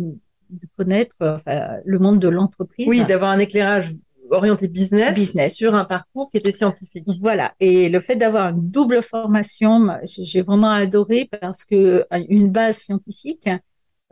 de 0.49 0.67
connaître 0.77 1.15
enfin, 1.21 1.77
le 1.83 1.99
monde 1.99 2.19
de 2.19 2.29
l'entreprise. 2.29 2.87
Oui, 2.87 3.03
d'avoir 3.05 3.31
un 3.31 3.39
éclairage 3.39 3.95
orienté 4.29 4.67
business, 4.67 5.13
business, 5.13 5.55
sur 5.55 5.75
un 5.75 5.85
parcours 5.85 6.29
qui 6.31 6.37
était 6.37 6.51
scientifique. 6.51 7.05
Voilà. 7.21 7.53
Et 7.59 7.89
le 7.89 8.01
fait 8.01 8.15
d'avoir 8.15 8.49
une 8.49 8.69
double 8.69 9.01
formation, 9.01 9.89
j'ai 10.03 10.41
vraiment 10.41 10.71
adoré 10.71 11.29
parce 11.41 11.65
que 11.65 12.05
euh, 12.11 12.25
une 12.29 12.49
base 12.49 12.77
scientifique 12.77 13.49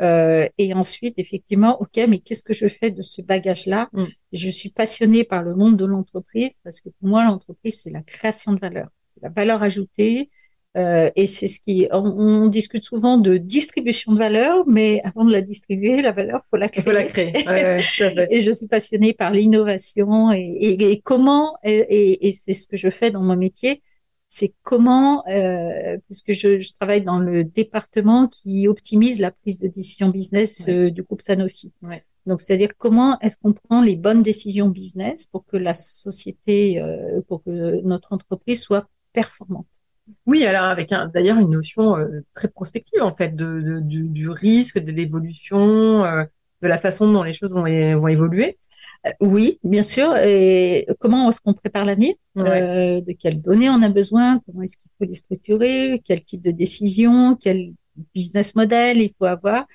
euh, 0.02 0.48
et 0.58 0.74
ensuite 0.74 1.16
effectivement, 1.18 1.82
ok, 1.82 2.06
mais 2.08 2.20
qu'est-ce 2.20 2.44
que 2.44 2.54
je 2.54 2.68
fais 2.68 2.92
de 2.92 3.02
ce 3.02 3.22
bagage-là 3.22 3.90
mm. 3.94 4.06
Je 4.32 4.50
suis 4.50 4.70
passionnée 4.70 5.24
par 5.24 5.44
le 5.44 5.56
monde 5.56 5.78
de 5.78 5.86
l'entreprise 5.86 6.52
parce 6.64 6.82
que 6.82 6.90
pour 6.90 7.08
moi, 7.08 7.26
l'entreprise 7.26 7.82
c'est 7.82 7.92
la 7.92 8.02
création 8.02 8.54
de 8.54 8.60
valeur, 8.60 8.90
la 9.22 9.30
valeur 9.30 9.62
ajoutée, 9.62 10.30
euh, 10.76 11.12
et 11.16 11.28
c'est 11.28 11.48
ce 11.48 11.60
qui, 11.60 11.88
on, 11.92 11.98
on, 11.98 12.48
discute 12.48 12.84
souvent 12.84 13.18
de 13.18 13.38
distribution 13.38 14.14
de 14.14 14.18
valeur, 14.18 14.68
mais 14.68 15.02
avant 15.04 15.24
de 15.24 15.32
la 15.32 15.42
distribuer, 15.42 16.02
la 16.02 16.12
valeur, 16.12 16.42
faut 16.50 16.58
la 16.58 16.70
créer. 16.70 16.84
Faut 16.84 16.92
la 16.92 17.04
créer. 17.04 17.32
Ouais, 17.48 17.80
ouais, 18.00 18.28
et 18.32 18.40
je 18.40 18.52
suis 18.52 18.68
passionnée 18.68 19.14
par 19.14 19.32
l'innovation 19.32 20.32
et, 20.32 20.40
et, 20.40 20.92
et, 20.92 21.02
comment, 21.02 21.56
et, 21.64 22.28
et 22.28 22.32
c'est 22.32 22.54
ce 22.54 22.68
que 22.68 22.78
je 22.78 22.90
fais 22.90 23.12
dans 23.12 23.22
mon 23.22 23.36
métier, 23.36 23.82
c'est 24.34 24.56
comment, 24.64 25.24
euh, 25.28 26.00
puisque 26.08 26.32
je, 26.32 26.60
je, 26.60 26.74
travaille 26.74 27.04
dans 27.04 27.20
le 27.20 27.44
département 27.44 28.28
qui 28.28 28.68
optimise 28.68 29.20
la 29.20 29.30
prise 29.30 29.60
de 29.60 29.68
décision 29.68 30.10
business 30.10 30.68
euh, 30.68 30.90
du 30.90 31.04
groupe 31.04 31.22
Sanofi. 31.22 31.72
Donc, 32.26 32.42
c'est-à-dire 32.42 32.72
comment 32.76 33.20
est-ce 33.20 33.38
qu'on 33.38 33.54
prend 33.54 33.84
les 33.84 33.96
bonnes 33.96 34.24
décisions 34.24 34.70
business 34.70 35.28
pour 35.28 35.46
que 35.46 35.56
la 35.56 35.76
société, 35.76 36.82
euh, 36.82 37.22
pour 37.28 37.44
que 37.44 37.80
notre 37.84 38.12
entreprise 38.12 38.60
soit 38.60 38.90
performante. 39.12 39.68
Oui, 40.26 40.46
alors 40.46 40.66
avec 40.66 40.94
d'ailleurs 41.14 41.38
une 41.38 41.52
notion 41.52 41.98
euh, 41.98 42.24
très 42.34 42.48
prospective 42.48 43.02
en 43.02 43.16
fait 43.16 43.36
de, 43.36 43.62
de 43.62 43.80
du, 43.80 44.04
du, 44.04 44.30
risque, 44.30 44.80
de 44.80 44.92
l'évolution, 44.92 46.04
euh, 46.04 46.24
de 46.62 46.68
la 46.68 46.78
façon 46.78 47.12
dont 47.12 47.24
les 47.24 47.34
choses 47.34 47.52
vont, 47.52 47.64
vont 47.64 48.08
évoluer. 48.08 48.58
Euh, 49.06 49.12
oui, 49.22 49.60
bien 49.64 49.84
sûr. 49.84 50.16
Et 50.18 50.88
comment 51.00 51.30
est-ce 51.30 51.42
qu'on 51.42 51.54
prépare 51.54 51.86
l'avenir 51.86 52.16
ouais. 52.36 53.02
De 53.02 53.12
quelles 53.14 53.42
données 53.42 53.70
on 53.70 53.82
a 53.82 53.90
besoin? 53.90 54.40
Comment 54.46 54.64
est-ce 54.64 54.78
qu'il 54.78 54.92
faut 54.98 55.06
les 55.06 55.16
structurer? 55.16 56.02
Quel 56.06 56.24
type 56.24 56.42
de 56.42 56.52
décision? 56.52 57.38
Quel 57.42 57.74
business 58.14 58.56
model 58.56 59.02
il 59.02 59.14
faut 59.18 59.26
avoir? 59.26 59.66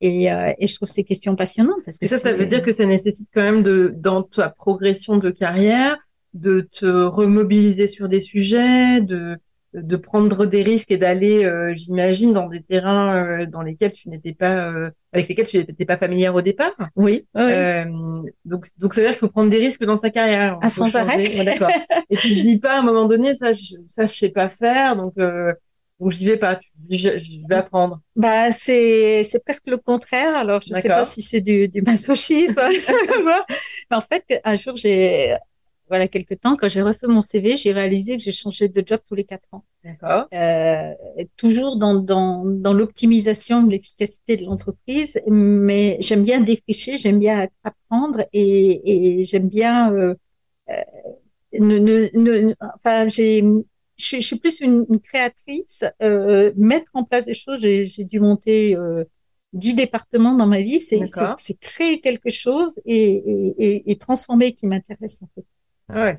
Et, 0.00 0.24
et, 0.24 0.68
je 0.68 0.74
trouve 0.74 0.90
ces 0.90 1.04
questions 1.04 1.34
passionnantes 1.34 1.82
parce 1.82 1.96
que 1.96 2.04
et 2.04 2.08
ça, 2.08 2.18
ça 2.18 2.32
veut 2.34 2.44
dire 2.44 2.62
que 2.62 2.72
ça 2.72 2.84
nécessite 2.84 3.28
quand 3.32 3.40
même 3.40 3.62
de 3.62 3.94
dans 3.96 4.22
ta 4.22 4.50
progression 4.50 5.16
de 5.16 5.30
carrière 5.30 5.96
de 6.34 6.68
te 6.72 6.84
remobiliser 6.84 7.86
sur 7.86 8.08
des 8.08 8.20
sujets, 8.20 9.00
de 9.00 9.38
de 9.74 9.96
prendre 9.96 10.46
des 10.46 10.62
risques 10.62 10.90
et 10.90 10.96
d'aller, 10.96 11.44
euh, 11.44 11.74
j'imagine, 11.74 12.32
dans 12.32 12.48
des 12.48 12.62
terrains 12.62 13.16
euh, 13.16 13.46
dans 13.46 13.62
lesquels 13.62 13.92
tu 13.92 14.08
n'étais 14.08 14.32
pas, 14.32 14.68
euh, 14.68 14.90
avec 15.12 15.28
lesquels 15.28 15.48
tu 15.48 15.58
n'étais 15.58 15.84
pas 15.84 15.96
familière 15.96 16.34
au 16.34 16.42
départ. 16.42 16.74
Oui. 16.94 17.26
donc, 17.34 18.66
donc 18.78 18.94
ça 18.94 19.00
veut 19.00 19.06
dire 19.06 19.10
qu'il 19.10 19.18
faut 19.18 19.28
prendre 19.28 19.50
des 19.50 19.58
risques 19.58 19.84
dans 19.84 19.96
sa 19.96 20.10
carrière. 20.10 20.58
À 20.62 20.68
sans 20.68 20.94
arrêt. 20.94 21.44
D'accord. 21.44 21.70
et 22.10 22.16
tu 22.16 22.36
te 22.36 22.40
dis 22.40 22.58
pas 22.58 22.74
à 22.74 22.78
un 22.78 22.82
moment 22.82 23.06
donné, 23.06 23.34
ça, 23.34 23.52
je, 23.52 23.74
ça, 23.90 24.06
je 24.06 24.14
sais 24.14 24.28
pas 24.28 24.48
faire, 24.48 24.96
donc. 24.96 25.14
donc 25.16 26.12
j'y 26.12 26.26
vais 26.26 26.36
pas, 26.36 26.60
je, 26.88 27.18
je, 27.18 27.48
vais 27.48 27.56
apprendre. 27.56 28.00
Bah 28.14 28.52
c'est 28.52 29.24
c'est 29.24 29.42
presque 29.42 29.66
le 29.66 29.78
contraire. 29.78 30.36
Alors 30.36 30.60
je 30.60 30.72
sais 30.72 30.88
pas 30.88 31.04
si 31.04 31.20
c'est 31.20 31.40
du, 31.40 31.68
du 31.68 31.82
masochisme. 31.82 32.60
Mais 33.90 33.96
en 33.96 34.02
fait, 34.02 34.40
un 34.44 34.54
jour 34.54 34.76
j'ai 34.76 35.36
voilà 35.94 36.08
quelques 36.08 36.40
temps, 36.40 36.56
quand 36.56 36.68
j'ai 36.68 36.82
refait 36.82 37.06
mon 37.06 37.22
CV, 37.22 37.56
j'ai 37.56 37.72
réalisé 37.72 38.16
que 38.16 38.22
j'ai 38.24 38.32
changé 38.32 38.68
de 38.68 38.82
job 38.84 39.00
tous 39.08 39.14
les 39.14 39.22
quatre 39.22 39.48
ans. 39.52 39.64
D'accord. 39.84 40.26
Euh, 40.34 40.92
toujours 41.36 41.76
dans 41.76 41.94
dans, 41.94 42.44
dans 42.44 42.72
l'optimisation 42.72 43.62
de 43.62 43.70
l'efficacité 43.70 44.36
de 44.36 44.44
l'entreprise, 44.44 45.20
mais 45.28 45.96
j'aime 46.00 46.24
bien 46.24 46.40
défricher, 46.40 46.96
j'aime 46.96 47.20
bien 47.20 47.46
apprendre 47.62 48.24
et, 48.32 49.20
et 49.20 49.24
j'aime 49.24 49.48
bien 49.48 49.92
euh, 49.92 50.16
euh, 50.70 50.74
ne, 51.60 51.78
ne, 51.78 52.08
ne, 52.14 52.54
enfin 52.76 53.06
j'ai 53.06 53.44
je, 53.96 54.18
suis 54.18 54.36
plus 54.36 54.58
une, 54.60 54.84
une 54.90 55.00
créatrice, 55.00 55.84
euh, 56.02 56.52
mettre 56.56 56.90
en 56.94 57.04
place 57.04 57.26
des 57.26 57.34
choses. 57.34 57.60
J'ai 57.60 58.04
dû 58.04 58.18
monter 58.18 58.74
euh, 58.76 59.04
dix 59.52 59.74
départements 59.74 60.34
dans 60.34 60.48
ma 60.48 60.62
vie. 60.62 60.80
C'est 60.80 61.04
créer 61.60 62.00
quelque 62.00 62.30
chose 62.30 62.74
et, 62.84 63.14
et, 63.58 63.90
et 63.92 63.96
transformer 63.96 64.52
qui 64.54 64.66
m'intéresse 64.66 65.22
en 65.22 65.28
fait. 65.36 65.44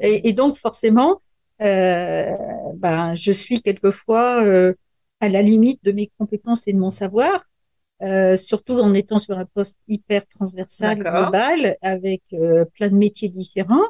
Et, 0.02 0.34
donc 0.34 0.58
forcément, 0.58 1.22
euh, 1.62 2.32
ben 2.76 3.16
je 3.16 3.32
suis 3.32 3.62
quelquefois 3.62 4.44
euh, 4.44 4.74
à 5.20 5.30
la 5.30 5.42
limite 5.42 5.84
de 5.84 5.92
mes 5.92 6.12
compétences 6.18 6.68
et 6.68 6.74
de 6.74 6.80
mon 6.80 6.90
savoir. 6.90 7.46
Euh, 8.02 8.36
surtout 8.36 8.78
en 8.80 8.94
étant 8.94 9.20
sur 9.20 9.40
un 9.40 9.46
poste 9.46 9.80
hyper 9.88 10.28
transversal 10.28 11.00
global 11.00 11.78
avec 11.82 12.24
plein 12.30 12.90
de 12.90 12.96
métiers 12.96 13.30
différents. 13.30 13.86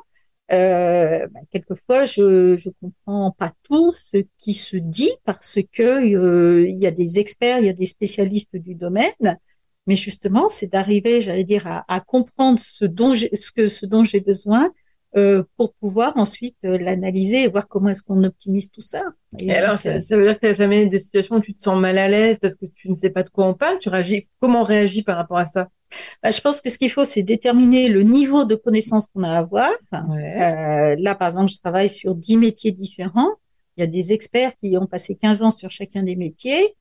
Ben, 0.48 1.28
quelquefois, 1.50 2.06
je 2.06 2.56
je 2.56 2.70
comprends 2.80 3.32
pas 3.32 3.52
tout 3.64 3.96
ce 4.12 4.20
qui 4.38 4.54
se 4.54 4.78
dit 4.78 5.12
parce 5.24 5.58
que 5.72 6.06
il 6.06 6.78
y 6.78 6.86
a 6.86 6.92
des 6.92 7.18
experts, 7.18 7.58
il 7.60 7.66
y 7.66 7.70
a 7.70 7.74
des 7.74 7.88
spécialistes 7.88 8.56
du 8.56 8.76
domaine, 8.76 9.40
mais 9.88 9.96
justement, 9.96 10.50
c'est 10.50 10.68
d'arriver, 10.68 11.22
j'allais 11.22 11.44
dire, 11.44 11.66
à, 11.66 11.84
à, 11.88 12.00
comprendre 12.00 12.60
ce 12.60 12.86
dont 12.86 13.16
ce 13.16 13.52
que 13.52 13.68
ce 13.68 13.88
dont 13.88 14.04
j'ai 14.04 14.20
besoin 14.20 14.72
euh, 15.15 15.43
pour 15.58 15.73
pouvoir 15.75 16.13
ensuite 16.17 16.58
euh, 16.65 16.78
l'analyser 16.78 17.43
et 17.43 17.47
voir 17.47 17.67
comment 17.67 17.89
est-ce 17.89 18.04
qu'on 18.04 18.23
optimise 18.23 18.69
tout 18.71 18.82
ça. 18.82 19.04
Et, 19.39 19.51
alors, 19.51 19.78
ça, 19.78 19.99
ça, 19.99 20.17
veut 20.17 20.23
dire 20.23 20.39
qu'il 20.39 20.49
n'y 20.49 20.56
a 20.56 20.58
jamais 20.58 20.86
des 20.88 20.99
situations 20.99 21.36
où 21.38 21.39
tu 21.39 21.54
te 21.54 21.63
sens 21.63 21.80
mal 21.80 21.97
à 21.97 22.08
l'aise 22.08 22.38
parce 22.39 22.56
que 22.56 22.65
tu 22.65 22.89
ne 22.89 22.95
sais 22.95 23.10
pas 23.10 23.23
de 23.23 23.30
quoi 23.30 23.47
on 23.47 23.54
parle? 23.54 23.80
Tu 23.80 23.89
réagis 23.89 24.28
comment 24.39 24.62
on 24.62 24.65
réagit 24.65 25.04
par 25.04 25.17
rapport 25.17 25.38
à 25.38 25.47
ça? 25.47 25.69
Bah, 26.21 26.32
Je 26.32 26.41
pense 26.41 26.62
que 26.62 26.69
ce 26.69 26.78
qu'il 26.78 26.91
faut, 26.91 27.06
c'est 27.06 27.23
déterminer 27.23 27.89
le 27.89 28.04
niveau 28.04 28.45
de 28.45 28.56
connaissance 28.56 29.08
qu'on 29.08 29.23
a 29.23 29.30
à 29.30 29.38
avoir. 29.38 29.71
Euh, 29.93 30.95
là, 30.99 31.15
par 31.15 31.30
exemple, 31.30 31.51
je 31.51 31.60
travaille 31.60 31.89
sur 31.89 32.15
dix 32.15 32.38
métiers 32.38 32.71
différents. 32.71 33.32
Il 33.78 33.82
y 33.82 33.84
a 33.84 33.88
des 33.88 34.13
experts 34.13 34.54
qui 34.62 34.78
ont 34.78 34.88
passé 34.88 35.15
15 35.15 35.43
ans 35.43 35.51
sur 35.51 35.69
chacun 35.69 36.04
des 36.04 36.15
métiers. 36.15 36.75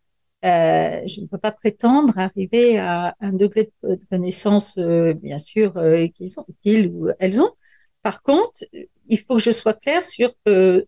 Euh, 0.44 1.00
je 1.06 1.22
ne 1.22 1.26
peux 1.26 1.38
pas 1.38 1.52
prétendre 1.52 2.18
arriver 2.18 2.78
à 2.78 3.16
un 3.20 3.32
degré 3.32 3.70
de 3.82 3.98
connaissance, 4.10 4.76
euh, 4.76 5.14
bien 5.14 5.38
sûr, 5.38 5.76
euh, 5.78 6.06
qu'ils 6.08 6.38
ont, 6.38 6.44
qu'ils 6.62 6.88
ou 6.88 7.08
elles 7.18 7.40
ont. 7.40 7.50
Par 8.04 8.22
contre, 8.22 8.58
il 9.08 9.18
faut 9.18 9.36
que 9.36 9.42
je 9.42 9.50
sois 9.50 9.72
claire 9.72 10.04
sur 10.04 10.30
euh, 10.46 10.84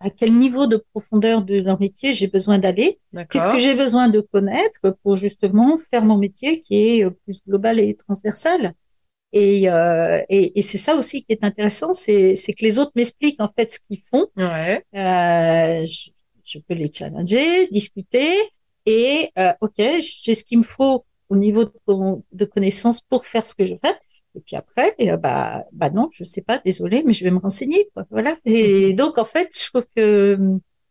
à 0.00 0.10
quel 0.10 0.32
niveau 0.32 0.66
de 0.66 0.76
profondeur 0.92 1.42
de 1.42 1.54
leur 1.54 1.78
métier 1.78 2.14
j'ai 2.14 2.26
besoin 2.26 2.58
d'aller. 2.58 2.98
Qu'est-ce 3.30 3.52
que 3.52 3.60
j'ai 3.60 3.76
besoin 3.76 4.08
de 4.08 4.20
connaître 4.20 4.98
pour 5.04 5.16
justement 5.16 5.78
faire 5.90 6.04
mon 6.04 6.18
métier 6.18 6.60
qui 6.60 6.74
est 6.74 7.04
euh, 7.04 7.10
plus 7.10 7.40
global 7.46 7.78
et 7.78 7.94
transversal? 7.94 8.74
Et, 9.32 9.70
euh, 9.70 10.20
et, 10.28 10.58
et 10.58 10.62
c'est 10.62 10.78
ça 10.78 10.96
aussi 10.96 11.22
qui 11.22 11.32
est 11.32 11.44
intéressant, 11.44 11.92
c'est 11.92 12.34
que 12.34 12.64
les 12.64 12.80
autres 12.80 12.92
m'expliquent 12.96 13.40
en 13.40 13.50
fait 13.56 13.70
ce 13.70 13.78
qu'ils 13.86 14.02
font. 14.10 14.26
Ouais. 14.36 14.84
Euh, 14.96 15.86
je, 15.86 16.10
je, 16.44 16.58
peux 16.58 16.74
les 16.74 16.90
challenger, 16.92 17.68
discuter, 17.68 18.34
et 18.84 19.30
euh, 19.38 19.52
ok, 19.60 19.76
j'ai 20.00 20.34
ce 20.34 20.42
qu'il 20.42 20.58
me 20.58 20.64
faut 20.64 21.04
au 21.28 21.36
niveau 21.36 21.66
de, 21.66 21.72
de 22.32 22.44
connaissances 22.46 23.00
pour 23.00 23.26
faire 23.26 23.46
ce 23.46 23.54
que 23.54 23.64
je 23.64 23.74
fais. 23.80 23.94
Et 24.38 24.40
puis 24.40 24.54
après, 24.54 24.94
euh, 25.00 25.16
bah, 25.16 25.64
bah 25.72 25.90
non, 25.90 26.08
je 26.12 26.22
sais 26.22 26.42
pas, 26.42 26.58
désolé, 26.64 27.02
mais 27.04 27.12
je 27.12 27.24
vais 27.24 27.32
me 27.32 27.40
renseigner, 27.40 27.90
quoi. 27.92 28.04
Voilà. 28.10 28.36
Et 28.44 28.94
donc, 28.94 29.18
en 29.18 29.24
fait, 29.24 29.50
je 29.60 29.68
trouve 29.68 29.84
que, 29.96 30.38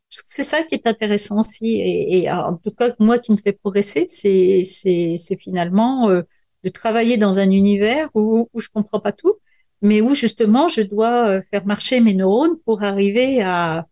je 0.09 0.17
trouve 0.17 0.27
c'est 0.27 0.43
ça 0.43 0.63
qui 0.63 0.75
est 0.75 0.85
intéressant 0.85 1.39
aussi. 1.39 1.65
Et, 1.75 2.23
et, 2.23 2.31
en 2.31 2.57
tout 2.57 2.71
cas, 2.71 2.93
moi, 2.99 3.19
qui 3.19 3.31
me 3.31 3.37
fait 3.37 3.53
progresser, 3.53 4.05
c'est, 4.09 4.63
c'est, 4.65 5.15
c'est 5.17 5.37
finalement 5.39 6.09
euh, 6.09 6.23
de 6.63 6.69
travailler 6.69 7.15
dans 7.17 7.39
un 7.39 7.49
univers 7.51 8.09
où, 8.15 8.49
où 8.53 8.59
je 8.59 8.67
comprends 8.73 8.99
pas 8.99 9.13
tout, 9.13 9.35
mais 9.81 10.01
où 10.01 10.13
justement, 10.13 10.67
je 10.67 10.81
dois 10.81 11.29
euh, 11.29 11.41
faire 11.49 11.65
marcher 11.65 12.01
mes 12.01 12.13
neurones 12.13 12.57
pour 12.65 12.83
arriver 12.83 13.41
à, 13.41 13.87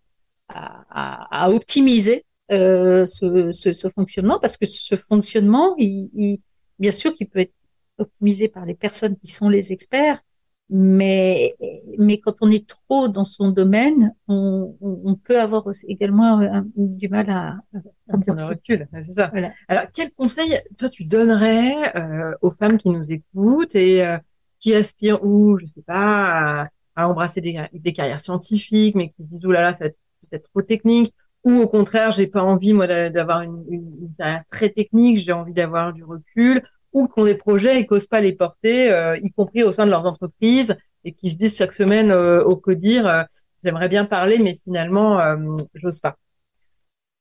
à, 0.49 1.45
à, 1.45 1.49
optimiser 1.49 2.25
euh, 2.51 3.05
ce, 3.05 3.51
ce, 3.51 3.71
ce, 3.71 3.87
fonctionnement, 3.89 4.37
parce 4.39 4.57
que 4.57 4.65
ce 4.65 4.97
fonctionnement, 4.97 5.75
il, 5.77 6.09
il 6.13 6.41
bien 6.79 6.91
sûr, 6.91 7.13
qu'il 7.13 7.27
peut 7.29 7.39
être 7.39 7.53
optimisé 7.97 8.47
par 8.47 8.65
les 8.65 8.75
personnes 8.75 9.15
qui 9.17 9.27
sont 9.27 9.49
les 9.49 9.71
experts, 9.71 10.19
mais 10.69 11.55
mais 11.99 12.19
quand 12.19 12.35
on 12.41 12.49
est 12.49 12.67
trop 12.67 13.07
dans 13.07 13.25
son 13.25 13.51
domaine, 13.51 14.15
on, 14.27 14.75
on 14.81 15.15
peut 15.15 15.39
avoir 15.39 15.65
également 15.87 16.63
du 16.75 17.07
mal 17.07 17.29
à, 17.29 17.57
à 18.09 18.17
prendre 18.17 18.33
le 18.33 18.45
recul. 18.45 18.87
C'est 18.93 19.13
ça. 19.13 19.27
Voilà. 19.27 19.53
Alors, 19.67 19.83
quel 19.93 20.11
conseil 20.11 20.59
toi 20.77 20.89
tu 20.89 21.05
donnerais 21.05 21.95
euh, 21.95 22.33
aux 22.41 22.51
femmes 22.51 22.77
qui 22.77 22.89
nous 22.89 23.11
écoutent 23.11 23.75
et 23.75 24.03
euh, 24.03 24.17
qui 24.59 24.73
aspirent 24.73 25.23
ou 25.23 25.59
je 25.59 25.67
sais 25.67 25.83
pas 25.85 26.63
à, 26.63 26.69
à 26.95 27.07
embrasser 27.07 27.41
des, 27.41 27.61
des, 27.71 27.93
carrières 27.93 28.19
scientifiques, 28.19 28.95
mais 28.95 29.09
qui 29.09 29.23
se 29.23 29.29
disent 29.29 29.45
oh 29.45 29.51
là 29.51 29.61
là, 29.61 29.73
ça 29.73 29.79
va 29.81 29.85
être 29.87 29.97
peut-être 30.29 30.49
trop 30.49 30.63
technique, 30.63 31.13
ou 31.43 31.53
au 31.61 31.67
contraire, 31.67 32.11
j'ai 32.11 32.25
pas 32.25 32.41
envie 32.41 32.73
moi 32.73 32.87
d'avoir 32.87 33.41
une, 33.41 33.63
une, 33.69 33.97
une 34.01 34.13
carrière 34.17 34.43
très 34.49 34.69
technique, 34.69 35.19
j'ai 35.19 35.31
envie 35.31 35.53
d'avoir 35.53 35.93
du 35.93 36.03
recul 36.03 36.63
ou 36.95 37.07
qui 37.09 37.19
ont 37.19 37.25
des 37.25 37.35
projets 37.35 37.81
et 37.81 37.87
n'osent 37.91 38.07
pas 38.07 38.21
les 38.21 38.31
porter, 38.31 38.89
euh, 38.89 39.17
y 39.17 39.29
compris 39.29 39.63
au 39.63 39.73
sein 39.73 39.85
de 39.85 39.91
leurs 39.91 40.05
entreprises, 40.05 40.77
et 41.03 41.11
qui 41.11 41.29
se 41.29 41.35
disent 41.35 41.57
chaque 41.57 41.73
semaine 41.73 42.09
euh, 42.09 42.41
au 42.43 42.55
codir, 42.55 43.05
euh, 43.05 43.23
j'aimerais 43.63 43.89
bien 43.89 44.05
parler, 44.05 44.39
mais 44.39 44.61
finalement, 44.63 45.19
j'ose 45.73 45.99
pas. 45.99 46.17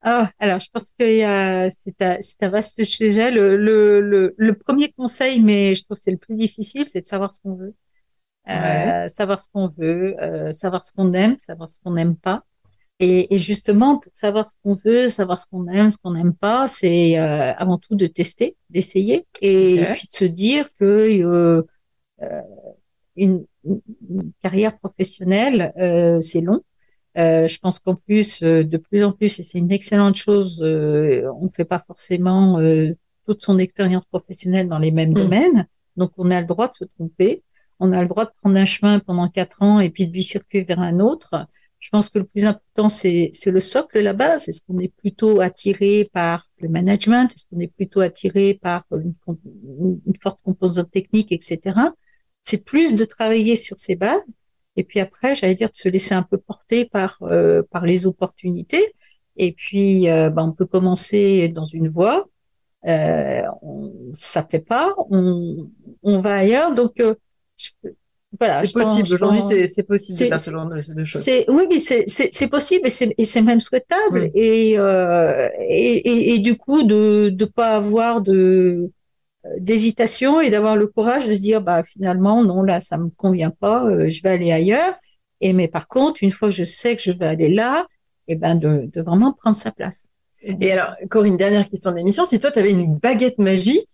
Ah, 0.02 0.30
alors 0.38 0.60
je 0.60 0.68
pense 0.70 0.90
que 0.90 0.94
c'est 0.98 2.02
un, 2.02 2.18
un, 2.42 2.48
vaste 2.50 2.84
sujet. 2.84 3.30
Le, 3.32 3.56
le, 3.56 4.34
le, 4.36 4.54
premier 4.54 4.92
conseil, 4.92 5.40
mais 5.40 5.74
je 5.74 5.82
trouve 5.82 5.96
que 5.96 6.02
c'est 6.02 6.10
le 6.12 6.18
plus 6.18 6.36
difficile, 6.36 6.84
c'est 6.86 7.00
de 7.00 7.08
savoir 7.08 7.32
ce 7.32 7.40
qu'on 7.40 7.54
veut. 7.54 7.74
savoir 9.08 9.40
ce 9.40 9.48
qu'on 9.52 9.68
veut, 9.76 10.14
savoir 10.52 10.84
ce 10.84 10.92
qu'on 10.92 11.12
aime, 11.14 11.36
savoir 11.38 11.68
ce 11.68 11.80
qu'on 11.80 11.94
n'aime 11.94 12.16
pas. 12.16 12.44
Et, 13.00 13.34
et, 13.34 13.38
justement, 13.38 13.98
pour 13.98 14.12
savoir 14.14 14.46
ce 14.46 14.54
qu'on 14.62 14.76
veut, 14.84 15.08
savoir 15.08 15.38
ce 15.38 15.46
qu'on 15.48 15.66
aime, 15.66 15.90
ce 15.90 15.98
qu'on 15.98 16.12
n'aime 16.12 16.32
pas, 16.32 16.68
c'est 16.68 17.18
euh, 17.18 17.52
avant 17.54 17.76
tout 17.76 17.96
de 17.96 18.06
tester, 18.06 18.56
d'essayer, 18.70 19.26
et, 19.40 19.84
puis 19.94 20.08
de 20.08 20.14
se 20.14 20.24
dire 20.24 20.68
que 20.78 20.84
euh, 20.84 21.62
euh, 22.22 22.42
une, 23.16 23.46
une, 23.64 24.32
carrière 24.42 24.76
professionnelle, 24.78 25.72
euh, 25.78 26.20
c'est 26.20 26.40
long. 26.40 26.62
Euh, 27.16 27.46
je 27.46 27.58
pense 27.58 27.78
qu'en 27.78 27.94
plus, 27.94 28.42
de 28.42 28.76
plus 28.76 29.04
en 29.04 29.12
plus, 29.12 29.38
et 29.38 29.42
c'est 29.42 29.58
une 29.58 29.70
excellente 29.70 30.16
chose, 30.16 30.60
on 30.60 31.44
ne 31.44 31.50
fait 31.54 31.64
pas 31.64 31.82
forcément 31.86 32.60
toute 33.24 33.42
son 33.42 33.58
expérience 33.58 34.04
professionnelle 34.06 34.68
dans 34.68 34.80
les 34.80 34.90
mêmes 34.90 35.10
mmh. 35.10 35.14
domaines, 35.14 35.66
donc 35.96 36.10
on 36.18 36.30
a 36.30 36.40
le 36.40 36.46
droit 36.46 36.68
de 36.68 36.74
se 36.74 36.84
tromper, 36.84 37.42
on 37.78 37.92
a 37.92 38.02
le 38.02 38.08
droit 38.08 38.24
de 38.24 38.32
prendre 38.40 38.56
un 38.56 38.64
chemin 38.64 38.98
pendant 38.98 39.28
quatre 39.28 39.62
ans 39.62 39.78
et 39.78 39.90
puis 39.90 40.06
de 40.06 40.12
bifurquer 40.12 40.62
vers 40.62 40.80
un 40.80 40.98
autre. 40.98 41.46
Je 41.84 41.90
pense 41.90 42.08
que 42.08 42.18
le 42.18 42.24
plus 42.24 42.46
important, 42.46 42.88
c'est 42.88 43.30
le 43.44 43.60
socle, 43.60 44.00
la 44.00 44.14
base. 44.14 44.48
Est-ce 44.48 44.62
qu'on 44.62 44.78
est 44.78 44.88
plutôt 44.88 45.42
attiré 45.42 46.08
par 46.14 46.48
le 46.58 46.70
management? 46.70 47.30
Est-ce 47.30 47.44
qu'on 47.50 47.60
est 47.60 47.68
plutôt 47.68 48.00
attiré 48.00 48.54
par 48.54 48.84
une, 48.90 49.12
une, 50.06 50.16
forte 50.22 50.40
composante 50.42 50.90
technique, 50.90 51.30
etc. 51.30 51.78
C'est 52.40 52.64
plus 52.64 52.96
de 52.96 53.04
travailler 53.04 53.54
sur 53.54 53.78
ces 53.78 53.96
bases. 53.96 54.22
Et 54.76 54.84
puis 54.84 54.98
après, 54.98 55.34
j'allais 55.34 55.54
dire 55.54 55.68
de 55.68 55.76
se 55.76 55.90
laisser 55.90 56.14
un 56.14 56.22
peu 56.22 56.38
porter 56.38 56.86
par 56.86 57.18
euh, 57.20 57.62
par 57.70 57.84
les 57.84 58.06
opportunités. 58.06 58.94
Et 59.36 59.52
puis, 59.52 60.08
euh, 60.08 60.30
ben, 60.30 60.44
on 60.44 60.52
peut 60.52 60.66
commencer 60.66 61.48
dans 61.48 61.66
une 61.66 61.88
voie. 61.90 62.26
Euh, 62.86 63.42
on, 63.60 63.92
ça 64.14 64.42
plaît 64.42 64.60
pas, 64.60 64.94
on, 65.10 65.70
on 66.02 66.18
va 66.20 66.36
ailleurs. 66.36 66.74
Donc, 66.74 66.98
euh, 67.00 67.14
je, 67.58 67.70
voilà, 68.38 68.64
c'est 68.64 68.72
possible. 68.72 69.14
Aujourd'hui, 69.14 69.42
c'est 69.68 69.82
possible 69.82 70.18
de 70.18 70.24
faire 70.26 70.38
ce 70.38 70.50
genre 70.50 70.66
de, 70.66 71.04
choses. 71.04 71.28
Oui, 71.48 71.80
c'est 71.80 72.48
possible 72.48 72.86
et 72.86 73.24
c'est 73.24 73.42
même 73.42 73.60
souhaitable. 73.60 74.30
Et, 74.34 74.78
euh, 74.78 75.48
et, 75.60 75.96
et, 76.08 76.34
et, 76.34 76.38
du 76.38 76.56
coup, 76.56 76.82
de 76.82 77.34
ne 77.38 77.44
pas 77.44 77.76
avoir 77.76 78.20
de 78.20 78.90
d'hésitation 79.58 80.40
et 80.40 80.50
d'avoir 80.50 80.76
le 80.76 80.86
courage 80.86 81.26
de 81.26 81.32
se 81.32 81.38
dire, 81.38 81.60
bah 81.60 81.82
finalement, 81.82 82.42
non, 82.42 82.62
là, 82.62 82.80
ça 82.80 82.96
me 82.96 83.10
convient 83.10 83.50
pas, 83.50 83.84
euh, 83.84 84.08
je 84.08 84.22
vais 84.22 84.30
aller 84.30 84.52
ailleurs. 84.52 84.94
Et 85.42 85.52
mais 85.52 85.68
par 85.68 85.86
contre, 85.86 86.22
une 86.22 86.30
fois 86.30 86.48
que 86.48 86.54
je 86.54 86.64
sais 86.64 86.96
que 86.96 87.02
je 87.02 87.12
vais 87.12 87.26
aller 87.26 87.52
là, 87.52 87.86
et 88.26 88.32
eh 88.32 88.36
ben 88.36 88.54
de, 88.54 88.88
de 88.90 89.02
vraiment 89.02 89.34
prendre 89.34 89.56
sa 89.56 89.70
place. 89.70 90.08
Et 90.42 90.72
alors, 90.72 90.94
Corinne, 91.10 91.36
dernière 91.36 91.68
question 91.68 91.92
d'émission. 91.92 92.24
Si 92.24 92.40
toi, 92.40 92.50
tu 92.50 92.58
avais 92.58 92.70
une 92.70 92.96
baguette 92.96 93.38
magique, 93.38 93.88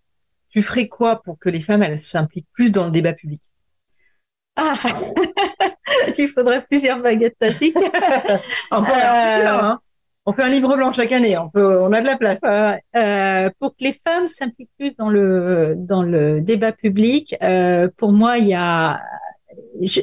tu 0.49 0.61
ferais 0.61 0.87
quoi 0.87 1.21
pour 1.21 1.37
que 1.39 1.49
les 1.49 1.61
femmes, 1.61 1.83
elles 1.83 1.99
s'impliquent 1.99 2.47
plus 2.53 2.71
dans 2.71 2.85
le 2.85 2.91
débat 2.91 3.13
public? 3.13 3.41
Ah, 4.55 4.75
il 6.17 6.27
faudrait 6.29 6.63
plusieurs 6.63 7.01
baguettes 7.01 7.37
magiques. 7.39 7.75
on, 8.71 8.83
peut 8.83 8.91
hein. 8.93 9.79
on 10.25 10.33
fait 10.33 10.43
un 10.43 10.49
livre 10.49 10.75
blanc 10.75 10.91
chaque 10.91 11.11
année. 11.11 11.37
On 11.37 11.49
peut, 11.49 11.79
on 11.81 11.91
a 11.93 12.01
de 12.01 12.05
la 12.05 12.17
place. 12.17 12.39
Euh, 12.95 13.49
pour 13.59 13.71
que 13.71 13.83
les 13.83 13.99
femmes 14.05 14.27
s'impliquent 14.27 14.71
plus 14.77 14.95
dans 14.95 15.09
le 15.09 15.75
dans 15.77 16.03
le 16.03 16.41
débat 16.41 16.71
public, 16.71 17.35
euh, 17.41 17.89
pour 17.97 18.11
moi, 18.11 18.37
il 18.37 18.47
y 18.47 18.53
a 18.53 19.01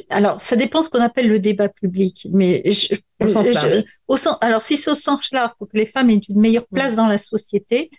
alors, 0.09 0.39
ça 0.39 0.55
dépend 0.55 0.81
ce 0.81 0.89
qu'on 0.89 1.01
appelle 1.01 1.27
le 1.27 1.39
débat 1.39 1.69
public, 1.69 2.27
mais 2.31 2.61
je, 2.71 2.95
au 3.23 3.27
sens 3.27 3.47
large. 3.49 3.83
au 4.07 4.17
sens, 4.17 4.37
alors 4.41 4.61
si 4.61 4.77
c'est 4.77 4.91
au 4.91 4.95
sens 4.95 5.31
large, 5.31 5.51
pour 5.57 5.67
que 5.69 5.77
les 5.77 5.85
femmes 5.85 6.09
aient 6.09 6.21
une 6.29 6.39
meilleure 6.39 6.67
place 6.67 6.95
dans 6.95 7.07
la 7.07 7.17
société, 7.17 7.89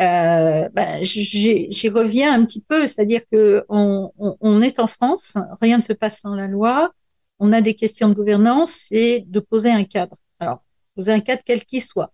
euh, 0.00 0.68
ben, 0.70 1.02
j'y 1.02 1.88
reviens 1.88 2.34
un 2.34 2.44
petit 2.44 2.60
peu, 2.60 2.86
c'est-à-dire 2.86 3.22
que 3.30 3.64
on, 3.68 4.10
on, 4.18 4.36
on, 4.40 4.60
est 4.60 4.80
en 4.80 4.88
France, 4.88 5.36
rien 5.60 5.76
ne 5.76 5.82
se 5.82 5.92
passe 5.92 6.20
sans 6.20 6.34
la 6.34 6.48
loi, 6.48 6.92
on 7.38 7.52
a 7.52 7.60
des 7.60 7.74
questions 7.74 8.08
de 8.08 8.14
gouvernance 8.14 8.90
et 8.90 9.24
de 9.26 9.40
poser 9.40 9.70
un 9.70 9.84
cadre. 9.84 10.16
Alors, 10.40 10.64
poser 10.96 11.12
un 11.12 11.20
cadre 11.20 11.42
quel 11.44 11.64
qu'il 11.64 11.82
soit, 11.82 12.12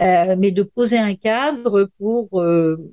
euh, 0.00 0.34
mais 0.36 0.50
de 0.50 0.62
poser 0.62 0.98
un 0.98 1.14
cadre 1.14 1.88
pour 1.98 2.40
euh, 2.40 2.92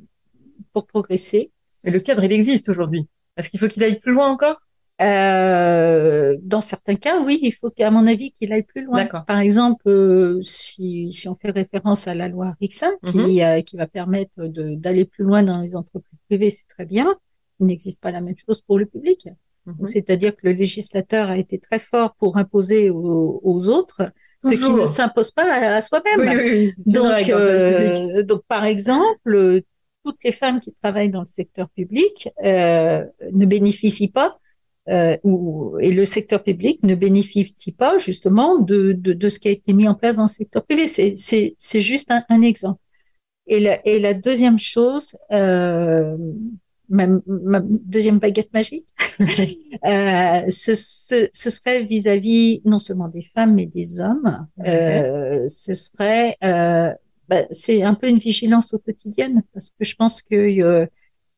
pour 0.71 0.85
progresser. 0.85 1.51
Et 1.83 1.91
le 1.91 1.99
cadre, 1.99 2.23
il 2.23 2.31
existe 2.31 2.69
aujourd'hui. 2.69 3.07
Est-ce 3.37 3.49
qu'il 3.49 3.59
faut 3.59 3.67
qu'il 3.67 3.83
aille 3.83 3.99
plus 3.99 4.11
loin 4.11 4.27
encore? 4.27 4.61
Euh, 5.01 6.37
dans 6.41 6.61
certains 6.61 6.95
cas, 6.95 7.21
oui, 7.21 7.39
il 7.41 7.51
faut 7.51 7.69
qu'à 7.69 7.91
mon 7.91 8.07
avis 8.07 8.31
qu'il 8.31 8.51
aille 8.51 8.63
plus 8.63 8.83
loin. 8.83 9.05
Par 9.05 9.39
exemple, 9.39 9.87
euh, 9.87 10.41
si, 10.41 11.13
si 11.13 11.27
on 11.27 11.35
fait 11.35 11.51
référence 11.51 12.07
à 12.07 12.15
la 12.15 12.27
loi 12.27 12.55
Rixin, 12.59 12.91
qui, 13.05 13.17
mhm. 13.17 13.39
euh, 13.39 13.61
qui 13.61 13.77
va 13.77 13.87
permettre 13.87 14.47
d'aller 14.47 15.05
plus 15.05 15.23
loin 15.23 15.43
dans 15.43 15.61
les 15.61 15.75
entreprises 15.75 16.19
privées, 16.27 16.49
c'est 16.49 16.67
très 16.67 16.85
bien. 16.85 17.15
Il 17.59 17.67
n'existe 17.67 18.01
pas 18.01 18.11
la 18.11 18.21
même 18.21 18.35
chose 18.45 18.61
pour 18.61 18.79
le 18.79 18.85
public. 18.85 19.27
Mhm. 19.65 19.87
C'est-à-dire 19.87 20.35
que 20.35 20.47
le 20.47 20.53
législateur 20.53 21.29
a 21.29 21.37
été 21.37 21.59
très 21.59 21.79
fort 21.79 22.15
pour 22.15 22.37
imposer 22.37 22.89
aux, 22.89 23.39
aux 23.43 23.67
autres 23.67 24.11
ce 24.43 24.49
qui 24.49 24.71
ne 24.71 24.85
s'impose 24.85 25.31
pas 25.31 25.43
à, 25.43 25.81
soi-même. 25.81 26.71
donc, 26.85 27.29
euh, 27.29 28.23
donc, 28.23 28.43
par 28.47 28.65
exemple, 28.65 29.61
toutes 30.03 30.23
les 30.23 30.31
femmes 30.31 30.59
qui 30.59 30.73
travaillent 30.81 31.09
dans 31.09 31.21
le 31.21 31.25
secteur 31.25 31.69
public 31.69 32.29
euh, 32.43 33.05
ne 33.31 33.45
bénéficient 33.45 34.11
pas 34.11 34.39
euh, 34.89 35.17
ou, 35.23 35.77
et 35.79 35.91
le 35.91 36.05
secteur 36.05 36.43
public 36.43 36.81
ne 36.83 36.95
bénéficie 36.95 37.71
pas 37.71 37.97
justement 37.97 38.57
de, 38.59 38.93
de, 38.93 39.13
de, 39.13 39.29
ce 39.29 39.39
qui 39.39 39.49
a 39.49 39.51
été 39.51 39.73
mis 39.73 39.87
en 39.87 39.95
place 39.95 40.15
dans 40.15 40.23
le 40.23 40.29
secteur 40.29 40.63
privé. 40.65 40.87
C'est 40.87 41.81
juste 41.81 42.11
un, 42.11 42.23
un, 42.29 42.41
exemple. 42.41 42.79
Et 43.47 43.59
la, 43.59 43.85
et 43.85 43.99
la 43.99 44.13
deuxième 44.13 44.59
chose, 44.59 45.15
euh, 45.31 46.15
ma, 46.89 47.07
ma, 47.25 47.59
deuxième 47.61 48.19
baguette 48.19 48.53
magique, 48.53 48.85
euh, 49.19 50.41
ce, 50.49 50.73
ce, 50.73 51.29
ce, 51.31 51.49
serait 51.49 51.83
vis-à-vis 51.83 52.61
non 52.65 52.79
seulement 52.79 53.07
des 53.07 53.23
femmes 53.35 53.55
mais 53.55 53.65
des 53.65 53.99
hommes. 53.99 54.47
Euh, 54.65 55.47
ce 55.47 55.73
serait, 55.73 56.37
euh, 56.43 56.93
bah, 57.27 57.43
c'est 57.51 57.83
un 57.83 57.93
peu 57.93 58.07
une 58.07 58.19
vigilance 58.19 58.73
au 58.73 58.79
quotidien 58.79 59.41
parce 59.53 59.71
que 59.71 59.83
je 59.83 59.95
pense 59.95 60.21
que 60.21 60.35
euh, 60.35 60.85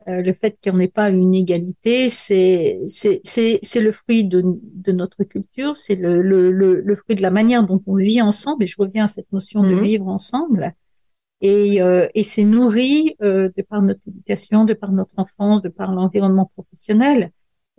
le 0.10 0.34
fait 0.34 0.58
qu'on 0.64 0.78
n'ait 0.78 0.88
pas 0.88 1.10
une 1.10 1.36
égalité, 1.36 2.10
c'est 2.10 2.80
le 2.86 3.92
fruit 3.92 4.26
de, 4.26 4.44
de 4.44 4.92
notre 4.92 5.24
culture, 5.24 5.78
c'est 5.78 5.96
le, 5.96 6.22
le, 6.22 6.52
le, 6.52 6.96
fruit 6.96 7.16
de 7.16 7.22
la 7.22 7.32
manière 7.32 7.64
dont 7.64 7.82
on 7.86 7.96
vit 7.96 8.22
ensemble. 8.22 8.64
Et 8.64 8.68
je 8.68 8.76
reviens 8.78 9.06
à 9.06 9.08
cette 9.08 9.32
notion 9.32 9.62
de 9.64 9.76
mhm. 9.76 9.84
vivre 9.84 10.08
ensemble. 10.08 10.74
Et, 11.42 11.82
euh, 11.82 12.08
et 12.16 12.24
c'est 12.24 12.44
nourri 12.44 13.16
euh, 13.22 13.50
de 13.56 13.62
par 13.62 13.82
notre 13.82 14.02
éducation, 14.08 14.66
de 14.66 14.74
par 14.74 14.92
notre 14.92 15.14
enfance, 15.18 15.62
de 15.62 15.70
par 15.70 15.94
l'environnement 15.94 16.52
professionnel. 16.54 17.32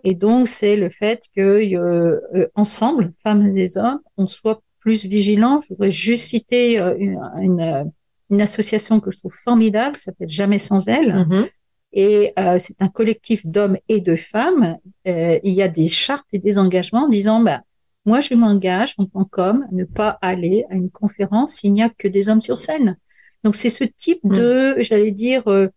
Et 0.03 0.15
donc 0.15 0.47
c'est 0.47 0.75
le 0.75 0.89
fait 0.89 1.21
que 1.35 1.41
euh, 1.75 2.47
ensemble, 2.55 3.13
femmes 3.23 3.55
et 3.55 3.77
hommes, 3.77 3.99
on 4.17 4.25
soit 4.25 4.63
plus 4.79 5.05
vigilants. 5.05 5.61
Je 5.61 5.73
voudrais 5.73 5.91
juste 5.91 6.29
citer 6.29 6.79
une, 6.79 7.19
une, 7.39 7.91
une 8.31 8.41
association 8.41 8.99
que 8.99 9.11
je 9.11 9.19
trouve 9.19 9.35
formidable, 9.43 9.95
qui 9.95 10.01
s'appelle 10.01 10.29
Jamais 10.29 10.57
sans 10.57 10.87
elle. 10.87 11.27
Mhm. 11.27 11.47
Et 11.93 12.33
euh, 12.39 12.57
c'est 12.59 12.81
un 12.81 12.87
collectif 12.87 13.45
d'hommes 13.45 13.77
et 13.89 14.01
de 14.01 14.15
femmes. 14.15 14.77
Euh, 15.07 15.39
il 15.43 15.53
y 15.53 15.61
a 15.61 15.67
des 15.67 15.87
chartes 15.87 16.27
et 16.31 16.39
des 16.39 16.57
engagements 16.57 17.05
en 17.05 17.09
disant, 17.09 17.41
bah, 17.41 17.61
moi, 18.05 18.21
je 18.21 18.33
m'engage 18.33 18.95
en 18.97 19.05
tant 19.05 19.25
qu'homme 19.25 19.67
à 19.69 19.75
ne 19.75 19.83
pas 19.83 20.17
aller 20.21 20.65
à 20.69 20.75
une 20.75 20.89
conférence 20.89 21.55
s'il 21.55 21.73
n'y 21.73 21.83
a 21.83 21.89
que 21.89 22.07
des 22.07 22.29
hommes 22.29 22.41
sur 22.41 22.57
scène. 22.57 22.97
Donc, 23.43 23.55
c'est 23.55 23.69
ce 23.69 23.83
type 23.83 24.23
hmm. 24.23 24.35
de, 24.35 24.75
j'allais 24.79 25.11
dire, 25.11 25.47
euh, 25.47 25.67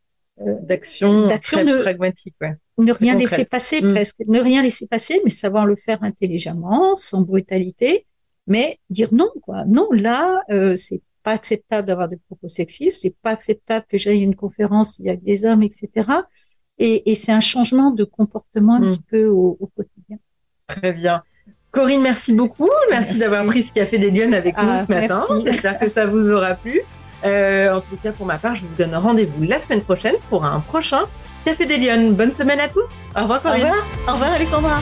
euh 0.40 0.56
d'action, 0.62 1.28
de, 1.28 1.82
pragmatique, 1.82 2.34
ouais. 2.40 2.54
Ne 2.78 2.92
rien 2.92 3.14
laisser 3.16 3.44
passer 3.44 3.80
hmm. 3.82 3.90
presque, 3.90 4.20
ne 4.26 4.40
rien 4.40 4.62
laisser 4.62 4.86
passer, 4.86 5.20
mais 5.24 5.30
savoir 5.30 5.66
le 5.66 5.76
faire 5.76 6.02
intelligemment, 6.02 6.96
sans 6.96 7.22
brutalité, 7.22 8.06
mais 8.46 8.78
dire 8.90 9.08
non, 9.12 9.30
quoi. 9.42 9.64
Non, 9.66 9.88
là, 9.92 10.42
euh, 10.50 10.76
c'est 10.76 11.02
pas 11.24 11.32
acceptable 11.32 11.88
d'avoir 11.88 12.08
des 12.08 12.18
propos 12.28 12.46
sexistes, 12.46 13.00
c'est 13.02 13.16
pas 13.22 13.30
acceptable 13.30 13.84
que 13.88 13.98
j'aille 13.98 14.20
à 14.20 14.22
une 14.22 14.36
conférence, 14.36 14.98
il 15.00 15.06
y 15.06 15.10
a 15.10 15.16
des 15.16 15.44
hommes, 15.44 15.62
etc. 15.62 15.88
Et, 16.78 17.10
et 17.10 17.14
c'est 17.14 17.32
un 17.32 17.40
changement 17.40 17.90
de 17.90 18.04
comportement 18.04 18.74
un 18.74 18.80
hmm. 18.80 18.88
petit 18.90 19.02
peu 19.10 19.26
au, 19.26 19.56
au, 19.58 19.66
quotidien. 19.66 20.18
Très 20.68 20.92
bien. 20.92 21.22
Corinne, 21.70 22.02
merci 22.02 22.32
beaucoup. 22.32 22.70
Merci, 22.90 23.18
d'avoir 23.18 23.44
pris 23.46 23.64
ce 23.64 23.72
café 23.72 23.98
des 23.98 24.10
Lyonnes 24.10 24.34
avec 24.34 24.56
nous 24.56 24.68
ah, 24.68 24.84
ce 24.84 24.92
matin. 24.92 25.22
J'espère 25.44 25.78
que 25.78 25.90
ça 25.90 26.06
vous 26.06 26.30
aura 26.30 26.54
plu. 26.54 26.80
Euh, 27.24 27.74
en 27.74 27.80
tout 27.80 27.96
cas, 28.02 28.12
pour 28.12 28.26
ma 28.26 28.38
part, 28.38 28.54
je 28.54 28.62
vous 28.62 28.74
donne 28.76 28.94
rendez-vous 28.94 29.42
la 29.42 29.58
semaine 29.58 29.82
prochaine 29.82 30.14
pour 30.28 30.44
un 30.44 30.60
prochain 30.60 31.02
Café 31.44 31.66
des 31.66 31.78
Lyonnes. 31.78 32.14
Bonne 32.14 32.32
semaine 32.32 32.60
à 32.60 32.68
tous. 32.68 33.02
Au 33.16 33.22
revoir, 33.22 33.42
Corinne. 33.42 33.62
Au 33.62 33.66
revoir, 33.66 34.08
Au 34.08 34.12
revoir 34.12 34.32
Alexandra. 34.32 34.80